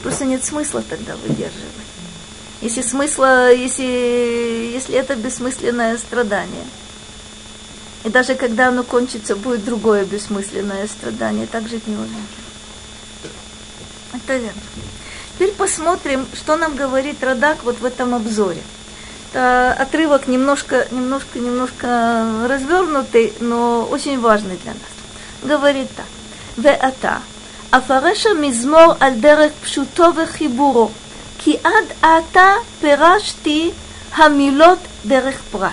[0.00, 1.74] Просто нет смысла тогда выдерживать.
[2.60, 6.64] Если смысла, если, если это бессмысленное страдание.
[8.04, 11.48] И даже когда оно кончится, будет другое бессмысленное страдание.
[11.48, 12.20] Так жить невозможно.
[14.12, 14.62] Это верно.
[15.34, 18.62] Теперь посмотрим, что нам говорит Радак вот в этом обзоре.
[19.32, 24.92] Это отрывок немножко, немножко, немножко развернутый, но очень важный для нас.
[25.42, 26.06] Говорит так.
[26.56, 27.20] Веата
[27.71, 30.89] אפרש המזמור על דרך פשוטו וחיבורו,
[31.37, 33.71] כי עד עתה פירשתי
[34.15, 35.71] המילות דרך פרט.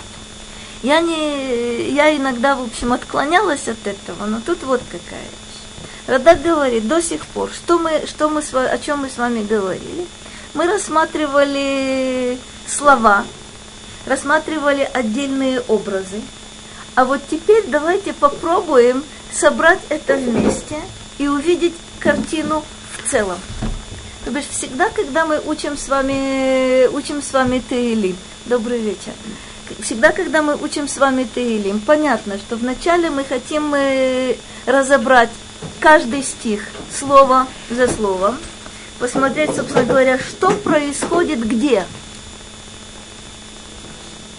[0.84, 5.62] Я, не, я иногда, в общем, отклонялась от этого, но тут вот какая вещь.
[6.08, 9.16] Радак говорит, до сих пор, что мы, что мы, с ва- о чем мы с
[9.16, 10.06] вами говорили?
[10.54, 13.24] Мы рассматривали слова,
[14.06, 16.20] рассматривали отдельные образы.
[16.96, 20.80] А вот теперь давайте попробуем собрать это вместе
[21.18, 22.63] и увидеть картину
[22.97, 23.37] в целом.
[24.25, 29.13] То бишь всегда, когда мы учим с вами, учим с вами Теилим, добрый вечер,
[29.79, 35.29] всегда, когда мы учим с вами Теилим, понятно, что вначале мы хотим э, разобрать
[35.79, 38.37] каждый стих слово за словом,
[38.99, 41.85] посмотреть, собственно говоря, что происходит где,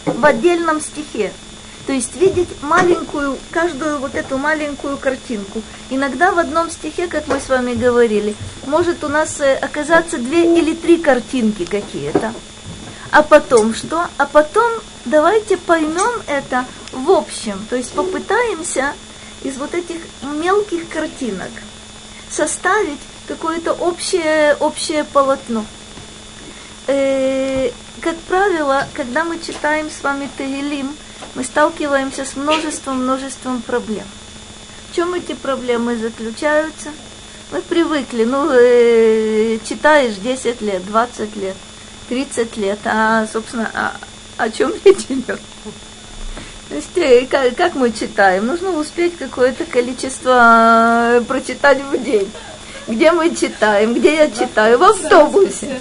[0.05, 1.33] в отдельном стихе.
[1.89, 5.63] То есть видеть маленькую, каждую вот эту маленькую картинку.
[5.89, 10.55] Иногда в одном стихе, как мы с вами говорили, может у нас э, оказаться две
[10.59, 12.35] или три картинки какие-то.
[13.11, 14.07] А потом что?
[14.19, 14.71] А потом
[15.07, 17.67] давайте поймем это в общем.
[17.71, 18.93] То есть попытаемся
[19.43, 21.53] из вот этих мелких картинок
[22.29, 25.65] составить какое-то общее, общее полотно.
[26.87, 27.71] Э,
[28.03, 30.95] как правило, когда мы читаем с вами Тегелим,
[31.35, 34.07] мы сталкиваемся с множеством-множеством проблем.
[34.91, 36.91] В чем эти проблемы заключаются?
[37.51, 41.57] Мы привыкли, ну, э, читаешь 10 лет, 20 лет,
[42.09, 43.97] 30 лет, а, собственно, а,
[44.37, 45.41] о чем речь идет?
[46.69, 48.47] То есть, э, как, как мы читаем?
[48.47, 52.31] Нужно успеть какое-то количество э, прочитать в день.
[52.89, 53.95] Где мы читаем?
[53.95, 54.79] Где я читаю?
[54.79, 55.81] В автобусе.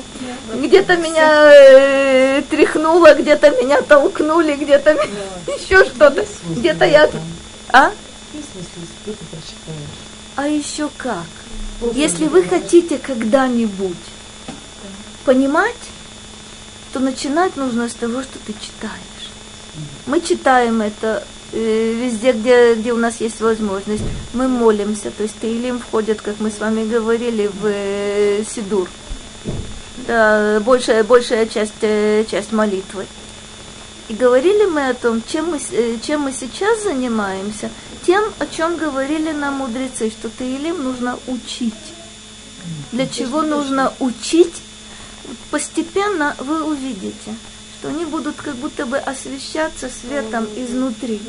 [0.53, 4.91] Где-то меня э, тряхнуло, где-то меня толкнули, где-то
[5.47, 6.25] еще что-то.
[6.49, 7.09] Где-то я...
[7.71, 7.91] А?
[10.35, 11.25] А еще как?
[11.93, 13.95] Если вы хотите когда-нибудь
[15.25, 15.75] понимать,
[16.91, 19.31] то начинать нужно с того, что ты читаешь.
[20.05, 24.03] Мы читаем это везде, где, где у нас есть возможность.
[24.33, 28.89] Мы молимся, то есть Таилим входит, как мы с вами говорили, в э, Сидур.
[30.07, 33.05] Да, большая, большая часть, э, часть молитвы.
[34.07, 37.69] И говорили мы о том, чем мы, э, чем мы сейчас занимаемся,
[38.05, 41.73] тем, о чем говорили нам мудрецы, что Таилим нужно учить.
[42.91, 44.53] Для чего нужно учить?
[45.51, 47.35] Постепенно вы увидите,
[47.79, 51.21] что они будут как будто бы освещаться светом изнутри.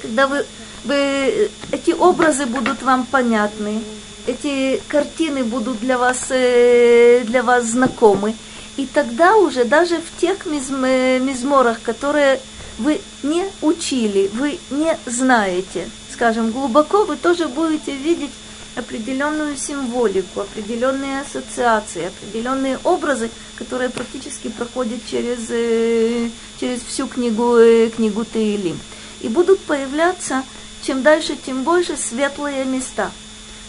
[0.00, 0.44] Когда вы,
[0.84, 3.82] вы эти образы будут вам понятны,
[4.26, 8.34] эти картины будут для вас, э, для вас знакомы.
[8.76, 12.40] И тогда уже даже в тех мизм- э, мизморах, которые
[12.78, 18.30] вы не учили, вы не знаете, скажем, глубоко вы тоже будете видеть
[18.76, 26.28] определенную символику, определенные ассоциации, определенные образы, которые практически проходят через, э,
[26.60, 28.78] через всю книгу, э, книгу Таилим.
[29.20, 30.44] И будут появляться
[30.82, 33.10] чем дальше, тем больше светлые места.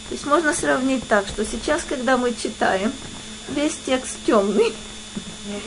[0.09, 2.91] То есть можно сравнить так, что сейчас, когда мы читаем,
[3.49, 4.73] весь текст темный.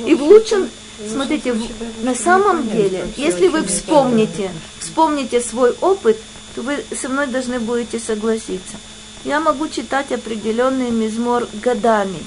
[0.07, 0.69] И в лучшем,
[1.09, 1.55] смотрите,
[2.03, 6.19] на самом деле, если вы вспомните, вспомните свой опыт,
[6.55, 8.77] то вы со мной должны будете согласиться.
[9.25, 12.23] Я могу читать определенный мизмор годами,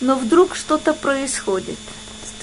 [0.00, 1.78] но вдруг что-то происходит.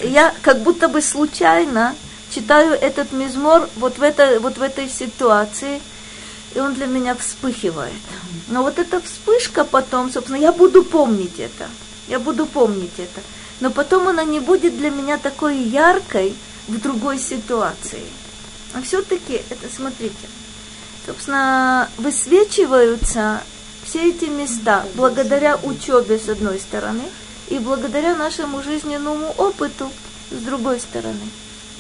[0.02, 1.96] Я как будто бы случайно
[2.34, 5.82] читаю этот мизмор вот в, это, вот в этой ситуации,
[6.56, 7.94] и он для меня вспыхивает.
[8.48, 11.70] Но вот эта вспышка потом, собственно, я буду помнить это.
[12.08, 13.22] Я буду помнить это.
[13.60, 16.34] Но потом она не будет для меня такой яркой
[16.68, 18.04] в другой ситуации.
[18.74, 20.16] А все-таки, это смотрите,
[21.06, 23.42] собственно, высвечиваются
[23.84, 27.04] все эти места благодаря учебе с одной стороны
[27.50, 29.92] и благодаря нашему жизненному опыту
[30.30, 31.20] с другой стороны.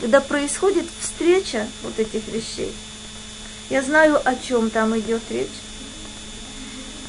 [0.01, 2.73] Когда происходит встреча вот этих вещей,
[3.69, 5.47] я знаю, о чем там идет речь.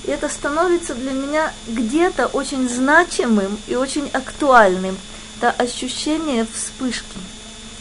[0.04, 4.96] И это становится для меня где-то очень значимым и очень актуальным.
[5.38, 7.18] Это ощущение вспышки.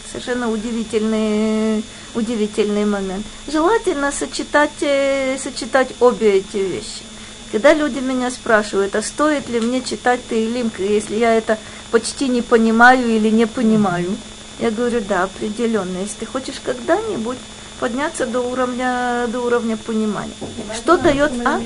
[0.10, 1.84] Совершенно удивительный
[2.16, 3.26] удивительный момент.
[3.48, 7.04] Желательно сочетать, э, сочетать обе эти вещи.
[7.52, 11.58] Когда люди меня спрашивают, а стоит ли мне читать Таилим, если я это
[11.92, 14.16] почти не понимаю или не понимаю,
[14.60, 15.98] я говорю, да, определенно.
[15.98, 17.38] Если ты хочешь когда-нибудь
[17.80, 20.34] подняться до уровня, до уровня понимания.
[20.40, 21.32] Не Что дает...
[21.46, 21.62] А?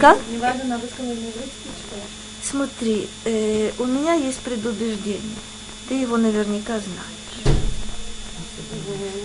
[0.00, 0.18] Как?
[0.30, 1.32] Не важно на русском или
[2.42, 5.20] Смотри, э, у меня есть предубеждение.
[5.88, 7.21] Ты его наверняка знаешь.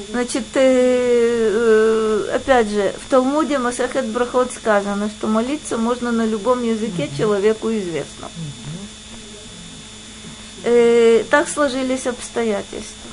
[0.09, 6.63] Значит, э, э, опять же, в Талмуде Масахет Брахот сказано, что молиться можно на любом
[6.63, 8.31] языке человеку известном.
[10.63, 13.11] Э, так сложились обстоятельства,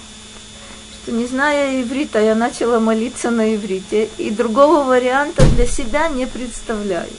[0.93, 6.27] что не зная иврита, я начала молиться на иврите, и другого варианта для себя не
[6.27, 7.11] представляю.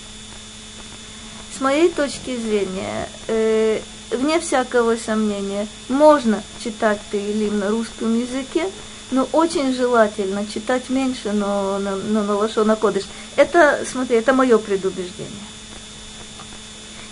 [1.55, 3.07] С моей точки зрения,
[4.17, 8.69] вне всякого сомнения, можно читать Таилим на русском языке,
[9.11, 13.03] но очень желательно читать меньше, но, но, но на лошона кодыш.
[13.35, 15.29] Это, смотри, это мое предубеждение.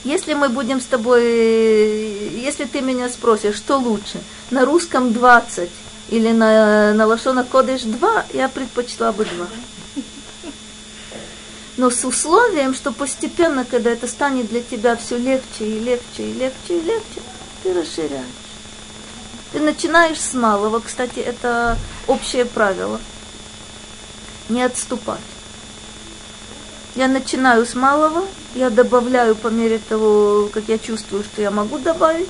[0.04, 5.70] Если мы будем с тобой, если ты меня спросишь, что лучше, на русском 20
[6.10, 9.48] или на, на лошона кодыш 2, я предпочла бы 2.
[11.76, 16.34] Но с условием, что постепенно, когда это станет для тебя все легче и легче и
[16.34, 17.22] легче и легче,
[17.64, 18.26] ты расширяешь.
[19.52, 23.00] Ты начинаешь с малого, кстати, это общее правило.
[24.50, 25.20] Не отступать.
[26.96, 31.80] Я начинаю с малого, я добавляю по мере того, как я чувствую, что я могу
[31.80, 32.30] добавить.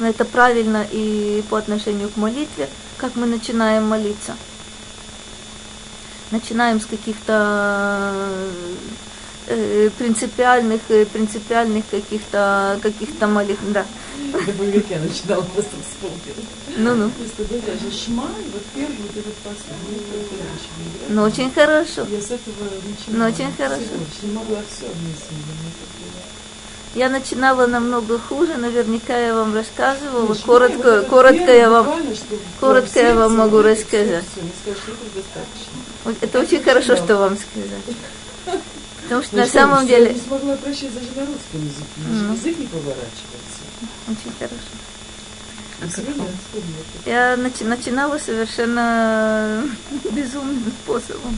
[0.00, 4.36] Это правильно и по отношению к молитве, как мы начинаем молиться.
[6.32, 8.24] Начинаем с каких-то
[9.46, 13.84] э, принципиальных, э, принципиальных каких-то каких-то молитв, да.
[14.32, 16.42] Это боевике начинала просто вспомнила.
[16.78, 17.10] Ну-ну.
[17.10, 20.06] Просто даже шма, и вот первый вот этот последний.
[21.10, 22.06] Ну, очень хорошо.
[22.10, 23.18] Я с этого начинала.
[23.18, 23.82] Ну, очень хорошо.
[24.22, 25.34] Я не могла все вместе.
[26.94, 30.28] Я начинала намного хуже, наверняка я вам рассказывала.
[30.28, 32.02] Нет, коротко, вот коротко я вам,
[32.60, 34.24] коротко я вам могу рассказать.
[36.20, 37.96] Это очень хорошо, что вам сказать.
[39.02, 40.06] Потому что ну, на что, самом деле...
[40.06, 41.84] Я не смогла прощать даже на русском языке.
[42.08, 42.32] Mm.
[42.32, 43.62] Язык не поворачивается.
[44.08, 44.72] Очень хорошо.
[47.04, 49.64] А я начи- начинала совершенно
[50.12, 51.36] безумным способом.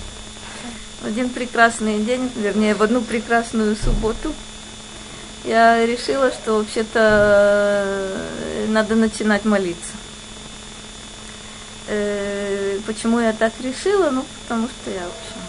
[1.00, 4.32] В один прекрасный день, вернее, в одну прекрасную субботу,
[5.44, 9.92] я решила, что вообще-то э, надо начинать молиться.
[11.86, 14.10] Э, почему я так решила?
[14.10, 15.42] Ну, потому что я, в общем,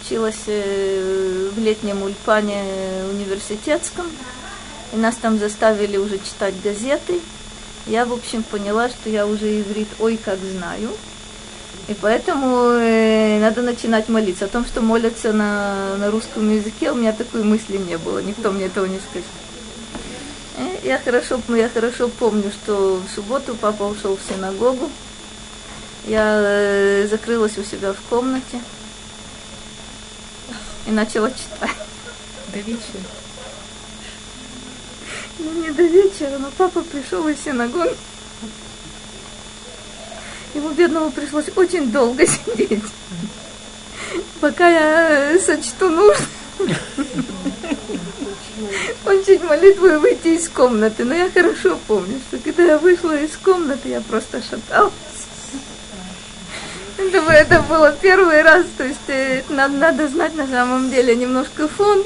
[0.00, 2.62] училась э, в летнем ульпане
[3.10, 4.06] университетском,
[4.92, 7.20] и нас там заставили уже читать газеты.
[7.86, 10.90] Я, в общем, поняла, что я уже иврит ой как знаю.
[11.88, 14.46] И поэтому э, надо начинать молиться.
[14.46, 18.20] О том, что молятся на, на русском языке, у меня такой мысли не было.
[18.20, 19.22] Никто мне этого не сказал.
[20.82, 24.90] И я хорошо, я хорошо помню, что в субботу папа ушел в синагогу.
[26.06, 28.60] Я э, закрылась у себя в комнате
[30.86, 31.70] и начала читать.
[32.52, 33.02] До вечера.
[35.38, 37.94] Ну, не до вечера, но папа пришел из синагоги.
[40.56, 42.82] Ему, бедному, пришлось очень долго сидеть.
[44.40, 46.26] пока я сочту нужно.
[49.04, 51.04] Кончить молитву и выйти из комнаты.
[51.04, 54.92] Но я хорошо помню, что когда я вышла из комнаты, я просто шаталась.
[56.96, 61.68] Это, это было первый раз, то есть э, надо, надо знать на самом деле немножко
[61.68, 62.02] фон.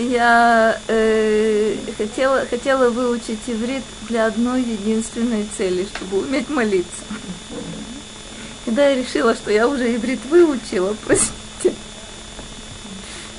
[0.00, 7.02] Я э, хотела, хотела выучить иврит для одной единственной цели, чтобы уметь молиться.
[8.64, 11.74] Когда я решила, что я уже иврит выучила, простите,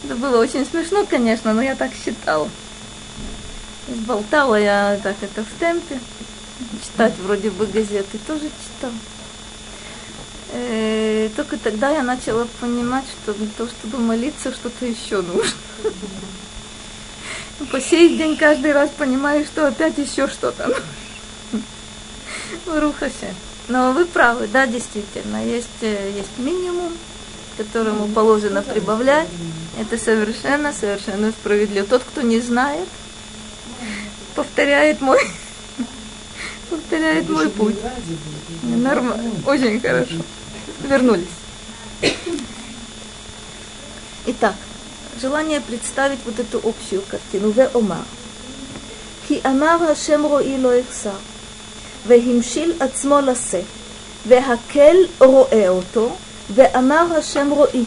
[0.04, 2.48] это было очень смешно, конечно, но я так считала.
[4.06, 6.00] Болтала я так это в темпе.
[6.84, 8.94] Читать вроде бы газеты тоже читала.
[10.54, 15.58] Э, только тогда я начала понимать, что для того, чтобы молиться, что-то еще нужно.
[17.70, 20.84] По сей день каждый раз понимаю, что опять еще что-то нужно.
[22.80, 23.34] Рухасе.
[23.68, 26.92] Но вы правы, да, действительно, есть, э, есть минимум,
[27.58, 29.28] которому положено прибавлять.
[29.80, 31.86] Это совершенно, совершенно справедливо.
[31.86, 32.88] Тот, кто не знает,
[34.36, 35.20] повторяет мой,
[36.70, 37.78] повторяет мой путь.
[38.64, 40.16] Нормально, очень хорошо
[40.84, 41.28] вернулись.
[44.26, 44.56] Итак,
[45.21, 47.51] желание представить вот эту общую картину.
[47.51, 48.05] Ве омар.
[49.29, 51.11] כי אמר השם רואי לא אחסר,
[52.07, 53.61] והמשיל עצמו לשא,
[54.29, 56.17] והקל רואה אותו,
[56.55, 57.85] ואמר השם רואי.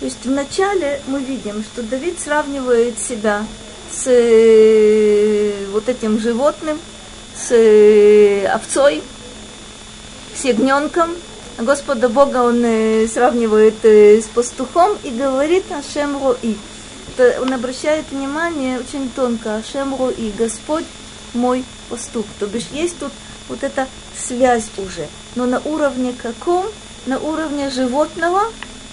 [0.00, 3.46] То есть вначале мы видим, что Давид сравнивает себя
[3.90, 6.78] с э, вот этим животным,
[7.34, 9.02] с э, овцой,
[10.36, 11.14] с ягненком,
[11.61, 16.55] Господа Бога он э, сравнивает э, с пастухом и говорит Ашем Рои.
[17.41, 20.85] Он обращает внимание очень тонко, Ашем Рои, Господь
[21.33, 22.25] мой пастух.
[22.39, 23.11] То бишь есть тут
[23.49, 23.87] вот эта
[24.17, 25.07] связь уже.
[25.35, 26.65] Но на уровне каком?
[27.05, 28.43] На уровне животного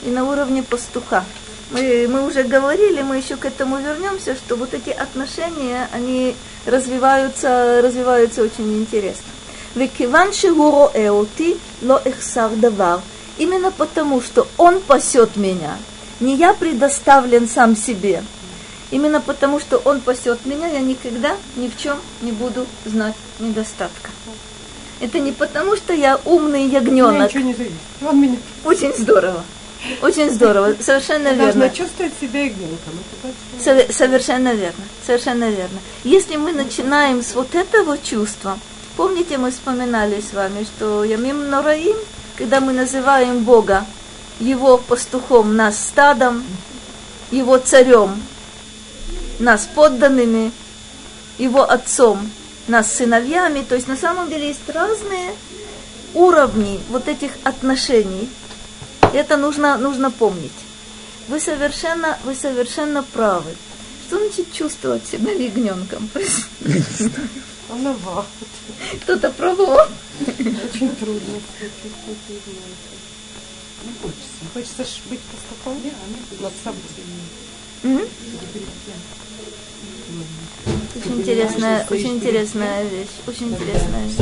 [0.05, 1.25] и на уровне пастуха.
[1.71, 7.81] Мы, мы уже говорили, мы еще к этому вернемся, что вот эти отношения, они развиваются,
[7.81, 9.36] развиваются очень интересно.
[9.77, 13.01] Векиван шигуро эоти ло эхсар давар.
[13.37, 15.77] Именно потому, что он пасет меня.
[16.18, 18.24] Не я предоставлен сам себе.
[18.91, 24.11] Именно потому, что он пасет меня, я никогда ни в чем не буду знать недостатка.
[25.01, 27.35] Это не потому, что я умный ягненок.
[27.35, 28.39] Меня ничего не меня...
[28.64, 29.45] Очень здорово.
[30.01, 31.53] Очень здорово, совершенно Ты верно.
[31.53, 32.95] Должна чувствовать себя ягненком.
[33.91, 35.79] Совершенно верно, совершенно верно.
[36.03, 38.59] Если мы начинаем с вот этого чувства,
[38.97, 41.97] Помните, мы вспоминали с вами, что Ямим Нораим,
[42.36, 43.84] когда мы называем Бога
[44.40, 46.42] его пастухом, нас стадом,
[47.30, 48.22] его царем,
[49.38, 50.51] нас подданными,
[51.36, 52.30] его отцом,
[52.68, 53.64] нас сыновьями.
[53.68, 55.34] То есть на самом деле есть разные
[56.14, 58.30] уровни вот этих отношений.
[59.12, 60.53] Это нужно, нужно помнить.
[61.28, 63.55] Вы совершенно, вы совершенно правы.
[64.07, 66.09] Что значит чувствовать себя ягненком?
[67.69, 68.25] Волновал.
[69.03, 69.89] Кто-то пробовал?
[70.21, 71.41] Очень трудно.
[73.85, 74.45] Не хочется.
[74.55, 75.81] Хочется ж быть пастухом
[76.41, 76.81] над собой.
[80.97, 83.09] Очень интересная, очень интересная вещь.
[83.27, 84.17] Очень интересная вещь.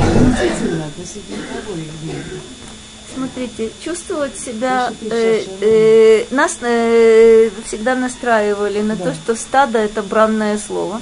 [3.13, 10.57] Смотрите, чувствовать себя э, э, нас э, всегда настраивали на то, что стадо это бранное
[10.57, 11.01] слово.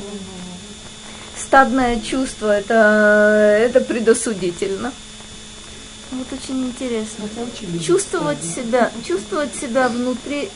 [1.54, 4.91] Стадное чувство это, это предосудительно.
[6.10, 7.26] Вот очень интересно.
[7.80, 10.49] Чувствовать себя, чувствовать себя внутри.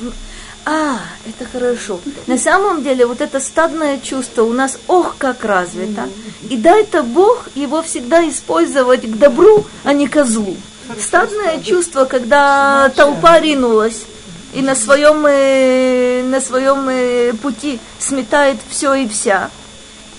[0.65, 1.99] А, это хорошо.
[2.25, 6.09] На самом деле вот это стадное чувство у нас ох как развито.
[6.49, 10.57] И дай-то Бог его всегда использовать к добру, а не к злу.
[10.99, 14.05] Стадное чувство, когда толпа ринулась
[14.51, 19.51] и на своем, э, на своем э, пути сметает все и вся,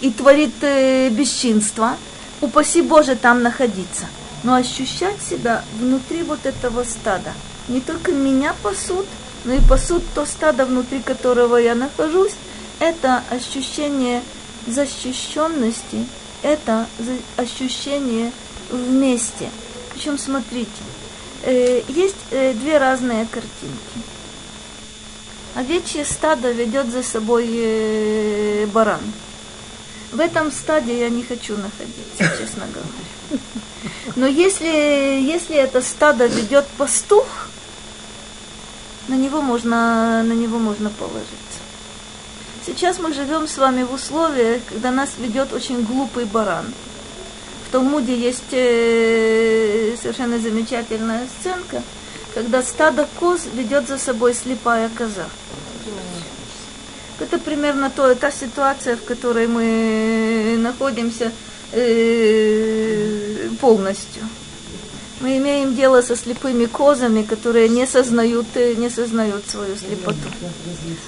[0.00, 1.96] и творит э, бесчинство,
[2.40, 4.06] упаси Боже там находиться.
[4.44, 7.32] Но ощущать себя внутри вот этого стада.
[7.68, 9.06] Не только меня пасут,
[9.44, 12.34] но и пасут то стадо, внутри которого я нахожусь.
[12.80, 14.22] Это ощущение
[14.66, 16.06] защищенности,
[16.42, 16.86] это
[17.36, 18.32] ощущение
[18.70, 19.50] вместе.
[19.92, 20.70] Причем, смотрите,
[21.42, 23.98] э, есть э, две разные картинки.
[25.56, 29.00] Овечье стадо ведет за собой э, баран.
[30.12, 33.42] В этом стаде я не хочу находиться, честно говоря.
[34.16, 37.26] Но если, если это стадо ведет пастух,
[39.08, 41.58] на него можно, на него можно положиться.
[42.64, 46.66] Сейчас мы живем с вами в условиях, когда нас ведет очень глупый баран.
[47.66, 51.82] В Талмуде есть э, совершенно замечательная сценка,
[52.34, 55.26] когда стадо коз ведет за собой слепая коза.
[57.20, 61.32] Это примерно то, э, та ситуация, в которой мы э, находимся
[61.72, 64.22] э, полностью.
[65.20, 70.16] Мы имеем дело со слепыми козами, которые не сознают, не сознают свою слепоту.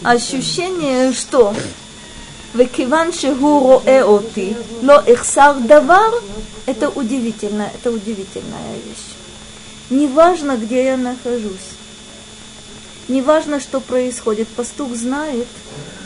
[0.02, 1.54] Ощущение, что
[2.54, 6.12] Векиван Шигуро Эоти, но Ихсар Давар,
[6.66, 9.14] это удивительно, это удивительная вещь.
[9.90, 11.70] Неважно, где я нахожусь,
[13.06, 15.46] неважно, что происходит, пастух знает,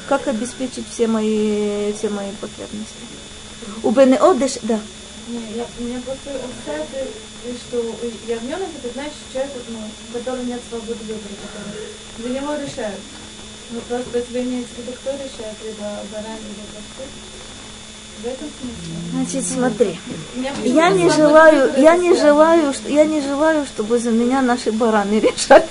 [0.09, 2.95] как обеспечить все мои, все мои потребности.
[3.83, 4.79] У Бенеодеш, да.
[5.29, 7.11] Не, я, меня просто устраивает,
[7.67, 7.77] что
[8.29, 11.35] ягненок это значит человек, ну, у которого нет свободы выбора,
[12.23, 13.01] за него решают.
[13.71, 17.09] Ну просто имеется в виду, кто решает, либо баран, либо пастух.
[19.13, 19.99] Значит, смотри,
[20.65, 25.21] я не желаю, я не желаю, что- я не желаю, чтобы за меня наши бараны
[25.21, 25.67] решали.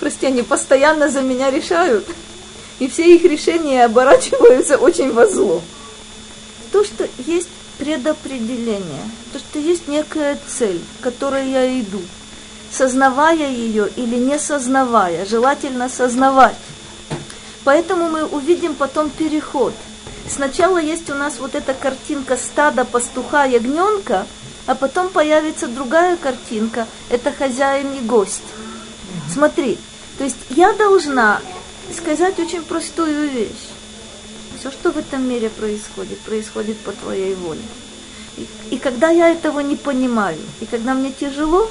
[0.00, 2.06] Прости, они постоянно за меня решают.
[2.78, 5.62] И все их решения оборачиваются очень во зло.
[6.72, 7.48] То, что есть
[7.78, 9.02] предопределение,
[9.32, 12.00] то, что есть некая цель, к которой я иду,
[12.70, 16.56] сознавая ее или не сознавая, желательно сознавать.
[17.62, 19.72] Поэтому мы увидим потом переход.
[20.28, 24.26] Сначала есть у нас вот эта картинка стада пастуха ягненка,
[24.66, 28.42] а потом появится другая картинка, это хозяин и гость.
[29.32, 29.78] Смотри,
[30.18, 31.40] то есть я должна
[31.92, 33.68] сказать очень простую вещь.
[34.58, 37.60] Все, что в этом мире происходит, происходит по твоей воле.
[38.36, 41.70] И, и когда я этого не понимаю, и когда мне тяжело,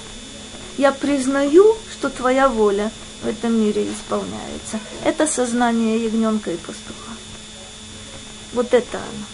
[0.77, 2.91] я признаю, что твоя воля
[3.21, 4.79] в этом мире исполняется.
[5.03, 7.11] Это сознание ягненка и пастуха.
[8.53, 9.25] Вот это оно.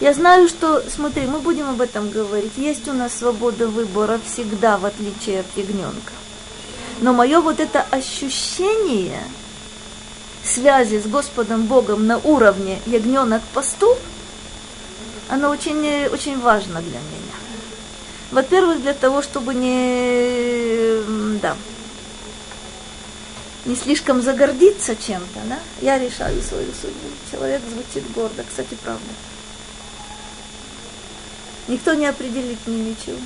[0.00, 2.52] Я знаю, что, смотри, мы будем об этом говорить.
[2.56, 6.12] Есть у нас свобода выбора всегда, в отличие от ягненка.
[7.00, 9.20] Но мое вот это ощущение
[10.44, 13.98] связи с Господом Богом на уровне ягненок-пастух,
[15.28, 17.34] оно очень, э, очень важно для меня.
[18.30, 21.00] Во-первых, для того, чтобы не,
[21.40, 21.56] да,
[23.64, 25.58] не слишком загордиться чем-то, да?
[25.80, 27.08] Я решаю свою судьбу.
[27.30, 29.02] Человек звучит гордо, кстати, правда.
[31.68, 33.18] Никто не определит мне ничего.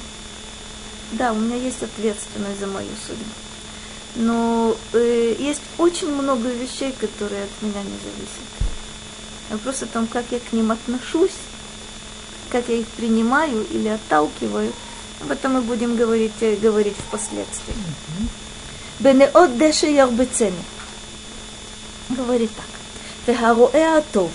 [1.12, 3.24] Да, у меня есть ответственность за мою судьбу.
[4.14, 8.48] Но э, есть очень много вещей, которые от меня не зависят.
[9.50, 11.36] Вопрос о том, как я к ним отношусь,
[12.50, 14.72] как я их принимаю или отталкиваю,
[15.20, 17.74] об этом мы будем говорить, э, говорить впоследствии.
[19.00, 20.56] Бенеот деше ярбецене.
[22.08, 22.66] Говорит так.
[23.26, 24.30] Вегароэ атов.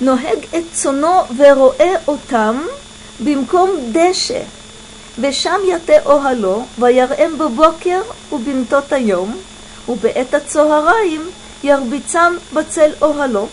[0.00, 2.68] Ногег эцоно вероэ отам
[3.18, 4.46] бимком деше.
[5.19, 9.37] ושם יטה אוהלו, ויראם בבוקר ובנתות היום,
[9.89, 11.29] ובעת הצהריים
[11.63, 13.47] ירביצם בצל אוהלו,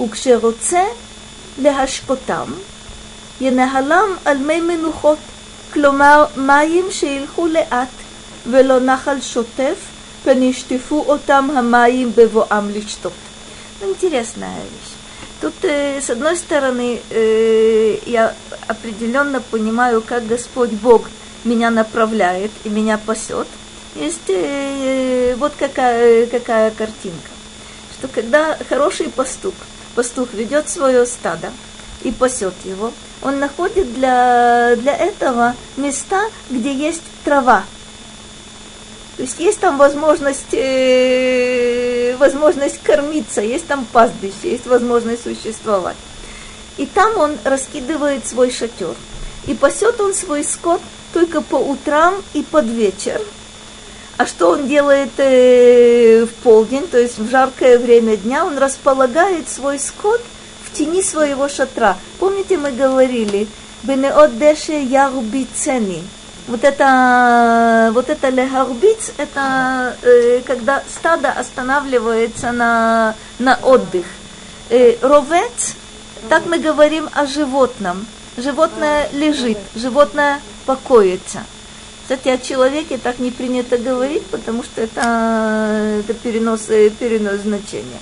[0.00, 0.84] וכשרוצה
[1.58, 2.52] להשפוטם,
[3.40, 5.18] ינהלם על מי מנוחות,
[5.72, 7.88] כלומר מים שילכו לאט,
[8.50, 9.76] ולא נחל שוטף,
[10.24, 13.12] ונשטפו אותם המים בבואם לשתות.
[13.80, 14.91] Интересная вещь.
[15.43, 18.33] Тут, э, с одной стороны, э, я
[18.65, 21.09] определенно понимаю, как Господь Бог
[21.43, 23.45] меня направляет и меня пасет.
[23.95, 27.27] Есть э, вот какая, какая картинка.
[27.91, 29.53] Что когда хороший пастух,
[29.95, 31.51] пастух ведет свое стадо
[32.03, 37.65] и пасет его, он находит для, для этого места, где есть трава,
[39.15, 45.97] то есть есть там возможность, э, возможность кормиться, есть там пастбище, есть возможность существовать.
[46.77, 48.95] И там он раскидывает свой шатер.
[49.45, 50.81] И пасет он свой скот
[51.13, 53.21] только по утрам и под вечер.
[54.17, 59.47] А что он делает э, в полдень, то есть в жаркое время дня, он располагает
[59.47, 60.21] свой скот
[60.65, 61.97] в тени своего шатра.
[62.19, 63.47] Помните, мы говорили,
[63.83, 66.03] «Бенеот деше ярубицени»,
[66.47, 74.05] вот это, вот это лехарбиц, это э, когда стадо останавливается на, на отдых.
[74.69, 75.75] Э, ровец,
[76.29, 78.05] так мы говорим о животном.
[78.35, 81.43] Животное лежит, животное покоится.
[82.01, 87.99] Кстати, о человеке так не принято говорить, потому что это, это перенос, э, перенос значения.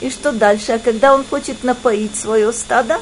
[0.00, 0.72] И что дальше?
[0.72, 2.98] А когда он хочет напоить свое стадо,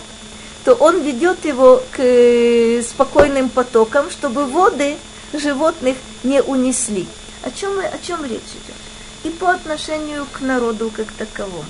[0.67, 4.97] то он ведет его к э, спокойным потокам, чтобы воды
[5.33, 7.07] животных не унесли.
[7.45, 8.75] О чем, о чем речь идет?
[9.23, 11.65] И по отношению к народу как таковому,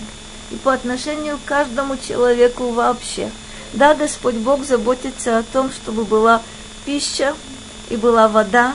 [0.50, 3.30] и по отношению к каждому человеку вообще.
[3.74, 6.40] Да, Господь Бог заботится о том, чтобы была
[6.86, 7.34] пища
[7.90, 8.72] и была вода.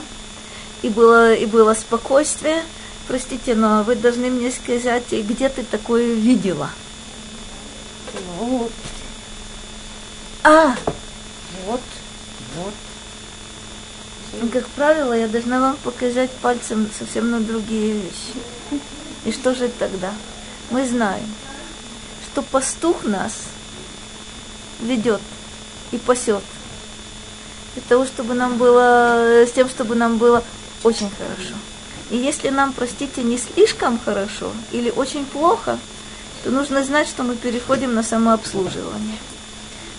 [0.82, 2.62] и было, и было спокойствие.
[3.08, 6.70] Простите, но вы должны мне сказать, где ты такое видела?
[8.38, 8.70] Ну,
[10.44, 10.74] А,
[11.66, 11.80] вот,
[12.56, 12.74] вот.
[14.40, 18.80] ну, как правило, я должна вам показать пальцем совсем на другие вещи.
[19.24, 20.12] И что же тогда?
[20.70, 21.26] Мы знаем,
[22.26, 23.34] что пастух нас
[24.80, 25.20] ведет
[25.92, 26.42] и пасет.
[27.74, 30.42] Для того, чтобы нам было, с тем, чтобы нам было
[30.82, 31.54] очень хорошо.
[32.10, 35.78] И если нам, простите, не слишком хорошо или очень плохо,
[36.42, 39.18] то нужно знать, что мы переходим на самообслуживание.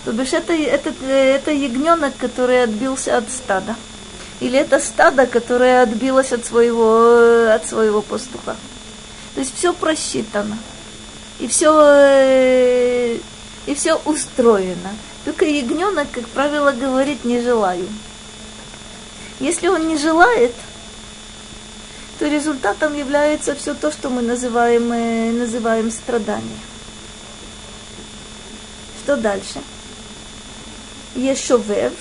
[0.04, 3.74] То бишь это, это, это ягненок, который отбился от стада.
[4.40, 8.56] Или это стадо, которое отбилось от своего, от своего пастуха.
[9.34, 10.58] То есть все просчитано.
[11.40, 13.18] И все,
[13.66, 14.90] и все устроено.
[15.24, 17.88] Только ягненок, как правило, говорит «не желаю».
[19.40, 20.52] Если он не желает,
[22.18, 26.58] то результатом является все то, что мы называем, э, называем страдание.
[29.02, 29.60] Что дальше?
[31.15, 31.93] Ешовев.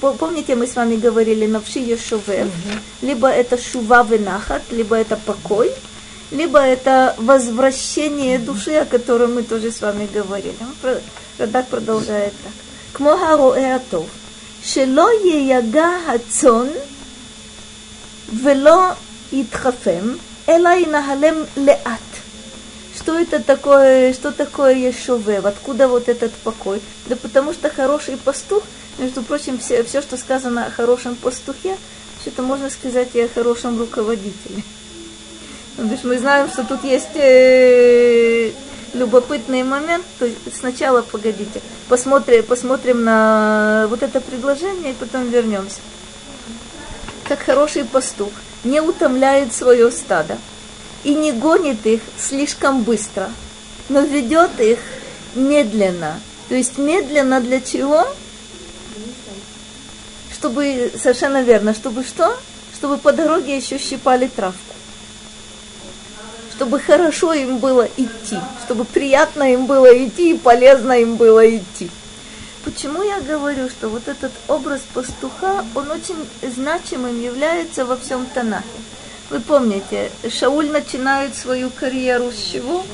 [0.00, 2.48] Помните, мы с вами говорили навши ешовев.
[3.02, 5.70] Либо это шува венахат, либо это покой,
[6.30, 10.56] либо это возвращение души, о котором мы тоже с вами говорили.
[11.38, 12.52] Радак продолжает так.
[12.96, 14.08] כמו הרועה הטוב,
[14.64, 16.66] שלא ייגע הצאן
[18.42, 18.82] ולא
[19.32, 20.14] יתחפם,
[20.48, 22.09] אלא ינהלם לאט.
[23.01, 25.45] Что это такое, что такое Ешовев?
[25.45, 26.79] Откуда вот этот покой?
[27.07, 28.61] Да потому что хороший пастух,
[28.99, 31.77] между прочим, все, все что сказано о хорошем пастухе,
[32.21, 34.63] что-то можно сказать и о хорошем руководителе.
[35.77, 38.51] То есть мы знаем, что тут есть э,
[38.93, 40.05] любопытный момент.
[40.19, 45.79] То есть сначала, погодите, посмотрим, посмотрим на вот это предложение и потом вернемся.
[47.27, 48.31] Как хороший пастух
[48.63, 50.37] не утомляет свое стадо
[51.03, 53.29] и не гонит их слишком быстро,
[53.89, 54.79] но ведет их
[55.35, 56.19] медленно.
[56.49, 58.05] То есть медленно для чего?
[60.33, 62.35] Чтобы, совершенно верно, чтобы что?
[62.73, 64.71] Чтобы по дороге еще щипали травку
[66.61, 71.89] чтобы хорошо им было идти, чтобы приятно им было идти и полезно им было идти.
[72.63, 76.23] Почему я говорю, что вот этот образ пастуха, он очень
[76.55, 78.67] значимым является во всем Танахе?
[79.31, 82.85] Вы помните, Шауль начинает свою карьеру с чего?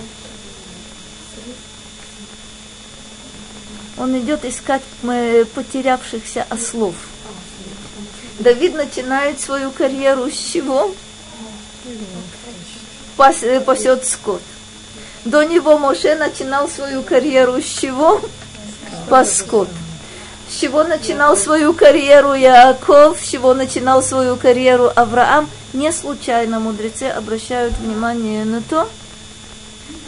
[3.98, 4.84] Он идет искать
[5.56, 6.94] потерявшихся ослов.
[8.38, 10.94] Давид начинает свою карьеру с чего?
[13.16, 14.44] пас, пасет скот.
[15.26, 18.22] До него Моше начинал свою карьеру с чего?
[19.10, 19.70] Пас скот.
[20.50, 25.50] С чего начинал свою карьеру Яаков, с чего начинал свою карьеру Авраам.
[25.74, 28.88] Не случайно мудрецы обращают внимание на то,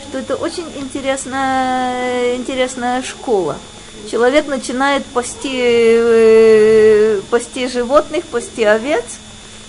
[0.07, 3.57] что это очень интересная, интересная школа.
[4.09, 9.03] Человек начинает пасти, э, пасти животных, пасти овец–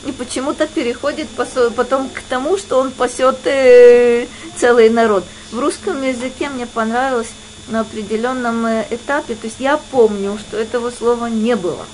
[0.06, 1.28] и почему-то переходит
[1.76, 5.24] потом к тому, что он пасет э, целый народ.
[5.52, 7.28] В русском языке мне понравилось
[7.70, 11.84] на определенном э, этапе, то есть я помню, что этого слова не было.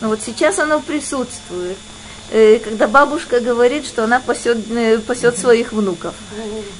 [0.00, 1.76] Но вот сейчас оно присутствует,
[2.30, 4.58] э, когда бабушка говорит, что она пасет,
[5.06, 6.14] пасет своих внуков.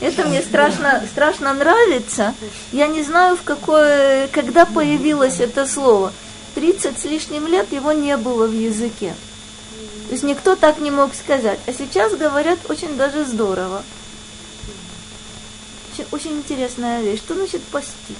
[0.01, 2.35] Это мне страшно, страшно нравится.
[2.73, 6.13] Я не знаю, в какое, когда появилось это слово.
[6.55, 9.15] 30 с лишним лет его не было в языке.
[10.09, 11.61] То есть никто так не мог сказать.
[11.67, 13.85] А сейчас говорят очень даже здорово.
[16.01, 17.19] Очень, очень интересная вещь.
[17.21, 18.15] Что значит пасти?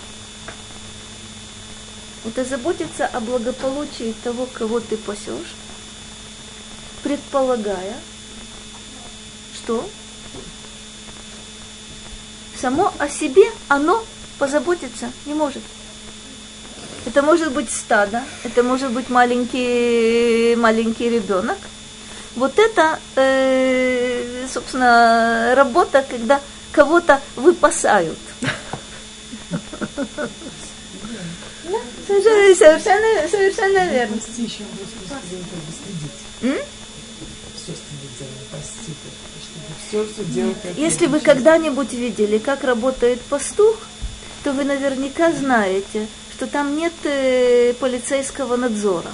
[2.27, 5.55] Это заботиться о благополучии того, кого ты пасешь,
[7.03, 7.97] предполагая,
[9.55, 9.89] что
[12.61, 14.05] само о себе оно
[14.39, 15.63] позаботиться не может.
[17.07, 21.57] Это может быть стадо, это может быть маленький, маленький ребенок,
[22.37, 26.41] вот это, э, собственно, работа, когда
[26.73, 28.19] кого-то выпасают.
[32.07, 34.17] Совершенно, совершенно верно.
[40.77, 43.77] Если вы когда-нибудь видели, как работает пастух,
[44.45, 49.11] то вы наверняка знаете, что там нет э, полицейского надзора.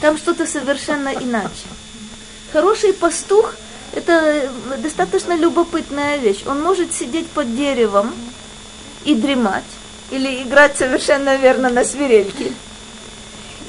[0.00, 1.66] Там что-то совершенно иначе.
[2.52, 3.54] Хороший пастух–
[3.92, 6.44] это достаточно любопытная вещь.
[6.46, 8.12] Он может сидеть под деревом
[9.04, 9.64] и дремать,
[10.10, 12.52] или играть совершенно верно на свирельке.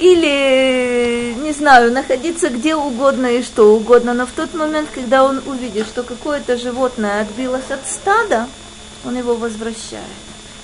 [0.00, 5.42] или, не знаю, находиться где угодно и что угодно, но в тот момент, когда он
[5.46, 8.48] увидит, что какое-то животное отбилось от стада,
[9.04, 10.04] он его возвращает.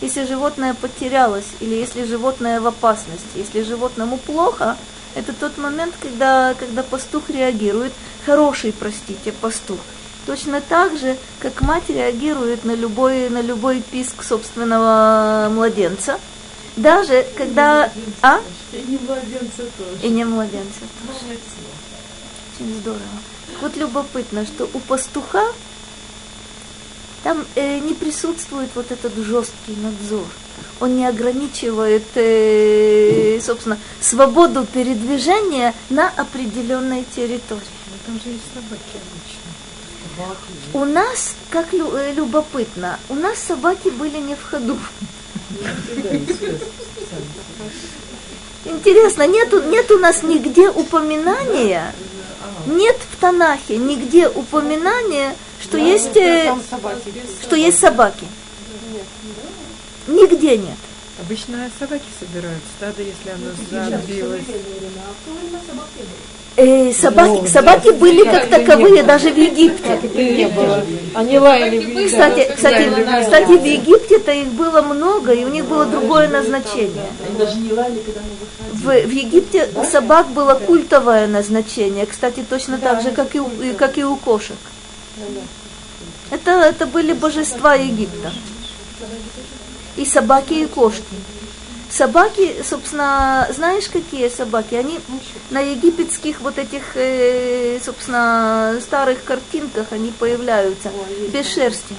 [0.01, 4.77] Если животное потерялось, или если животное в опасности, если животному плохо,
[5.17, 7.93] это тот момент, когда, когда пастух реагирует,
[8.27, 9.79] хороший, простите, пастух.
[10.27, 16.21] Точно так же, как мать реагирует на любой, на любой писк собственного младенца.
[16.77, 17.91] Даже когда...
[18.21, 18.41] А?
[18.73, 19.99] И не младенца тоже.
[20.03, 21.39] И не младенца тоже.
[22.55, 23.01] Очень здорово.
[23.63, 25.45] Вот любопытно, что у пастуха
[27.23, 30.25] там э, не присутствует вот этот жесткий надзор.
[30.81, 37.61] Он не ограничивает, э, собственно, свободу передвижения на определенной территории.
[37.91, 39.51] Но там же есть собаки обычно.
[40.75, 44.79] У нас, как лю- э, любопытно, у нас собаки были не в ходу.
[48.65, 51.95] Интересно, нет, нет у нас нигде упоминания,
[52.67, 57.13] нет в Танахе нигде упоминания, что есть, э, Там собаки.
[57.43, 58.27] что есть собаки.
[60.07, 60.77] Нигде нет.
[61.21, 64.43] Обычно собаки собирают стадо, если оно забилось.
[66.59, 69.99] Э, собаки, собаки были как таковые даже в Египте.
[70.15, 70.83] Не было.
[71.15, 72.07] Они лаяли.
[72.07, 72.91] Кстати, кстати,
[73.23, 77.07] кстати, в Египте-то их было много, и у них было другое назначение.
[77.29, 79.07] Они даже не лали, когда мы выходили.
[79.07, 83.99] В, в Египте у собак было культовое назначение, кстати, точно так же, как и- как
[83.99, 84.57] и у кошек.
[86.31, 88.33] Это, это были божества Египта.
[89.97, 91.17] И собаки, и кошки.
[91.89, 94.75] Собаки, собственно, знаешь, какие собаки?
[94.75, 94.99] Они
[95.51, 100.91] на египетских вот этих, э, собственно, старых картинках они появляются
[101.33, 101.95] без шерсти.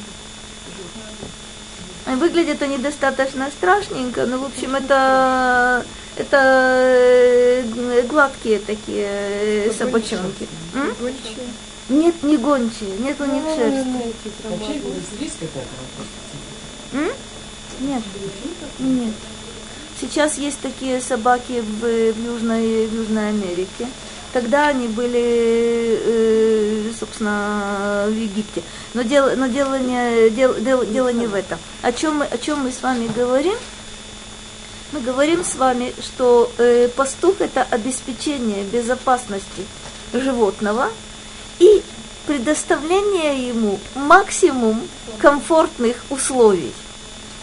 [2.05, 6.37] Выглядят они достаточно страшненько, но, в общем, это, это
[6.83, 10.47] э, гладкие такие э, собачонки.
[10.73, 10.93] М?
[11.89, 14.13] Нет, не гончие, нет у них шерсти.
[14.43, 14.81] Вообще,
[15.19, 16.07] есть какая-то вопрос?
[16.93, 17.11] М?
[17.79, 18.03] Нет,
[18.79, 19.13] нет.
[19.99, 23.87] Сейчас есть такие собаки в, в, Южной, в Южной Америке.
[24.33, 28.61] Тогда они были, э, собственно, в Египте.
[28.93, 31.57] Но дело, но дело, не, дело, дело, дело не в этом.
[31.81, 33.55] О чем, мы, о чем мы с вами говорим?
[34.91, 39.65] Мы говорим с вами, что э, пастух это обеспечение безопасности
[40.13, 40.89] животного
[41.59, 41.81] и
[42.25, 44.81] предоставление ему максимум
[45.17, 46.73] комфортных условий.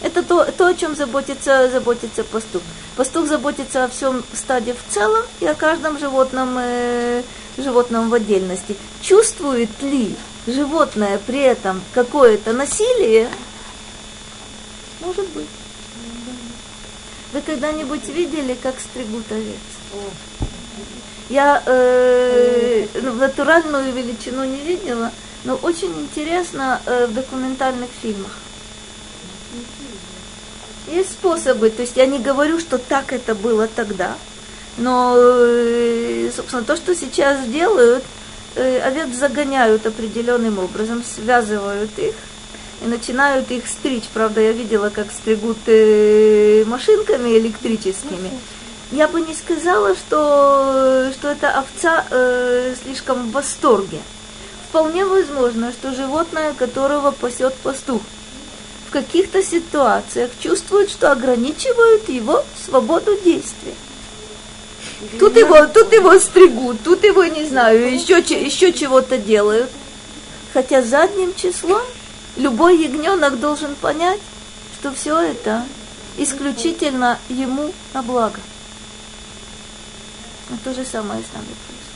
[0.01, 2.61] Это то, то, о чем заботится, заботится пастух.
[2.95, 7.23] Пастух заботится о всем стаде в целом и о каждом животном, э,
[7.57, 8.75] животном в отдельности.
[9.01, 13.29] Чувствует ли животное при этом какое-то насилие?
[15.01, 15.47] Может быть.
[17.33, 19.57] Вы когда-нибудь видели, как стригут овец?
[21.29, 25.11] Я э, ну, натуральную величину не видела,
[25.43, 28.31] но очень интересно э, в документальных фильмах.
[30.87, 34.15] Есть способы, то есть я не говорю, что так это было тогда,
[34.77, 38.03] но, э, собственно, то, что сейчас делают,
[38.55, 42.13] э, овец загоняют определенным образом, связывают их
[42.83, 44.05] и начинают их стричь.
[44.13, 48.29] Правда, я видела, как стригут э, машинками электрическими.
[48.91, 53.99] Я бы не сказала, что, что эта овца э, слишком в восторге.
[54.69, 58.01] Вполне возможно, что животное, которого пасет пастух,
[58.87, 63.73] в каких-то ситуациях чувствует, что ограничивают его свободу действия.
[65.19, 69.69] Тут его, тут его стригут, тут его, не знаю, еще, еще чего-то делают.
[70.53, 71.81] Хотя задним числом
[72.37, 74.19] любой ягненок должен понять,
[74.79, 75.65] что все это
[76.17, 78.39] исключительно ему на благо.
[80.49, 81.91] Но то же самое с нами происходит.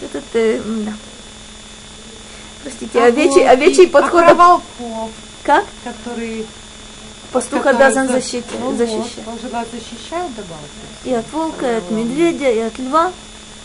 [0.00, 0.92] Этот, э, да.
[2.62, 4.62] Простите, овечий, овечий а подход...
[5.42, 5.64] Как?
[5.84, 6.46] Который...
[7.32, 9.26] Пастуха должен защитить, ну, защищать.
[9.26, 10.70] Он же вас защищает, добавок.
[11.04, 13.12] И от волка, и от медведя, и от льва.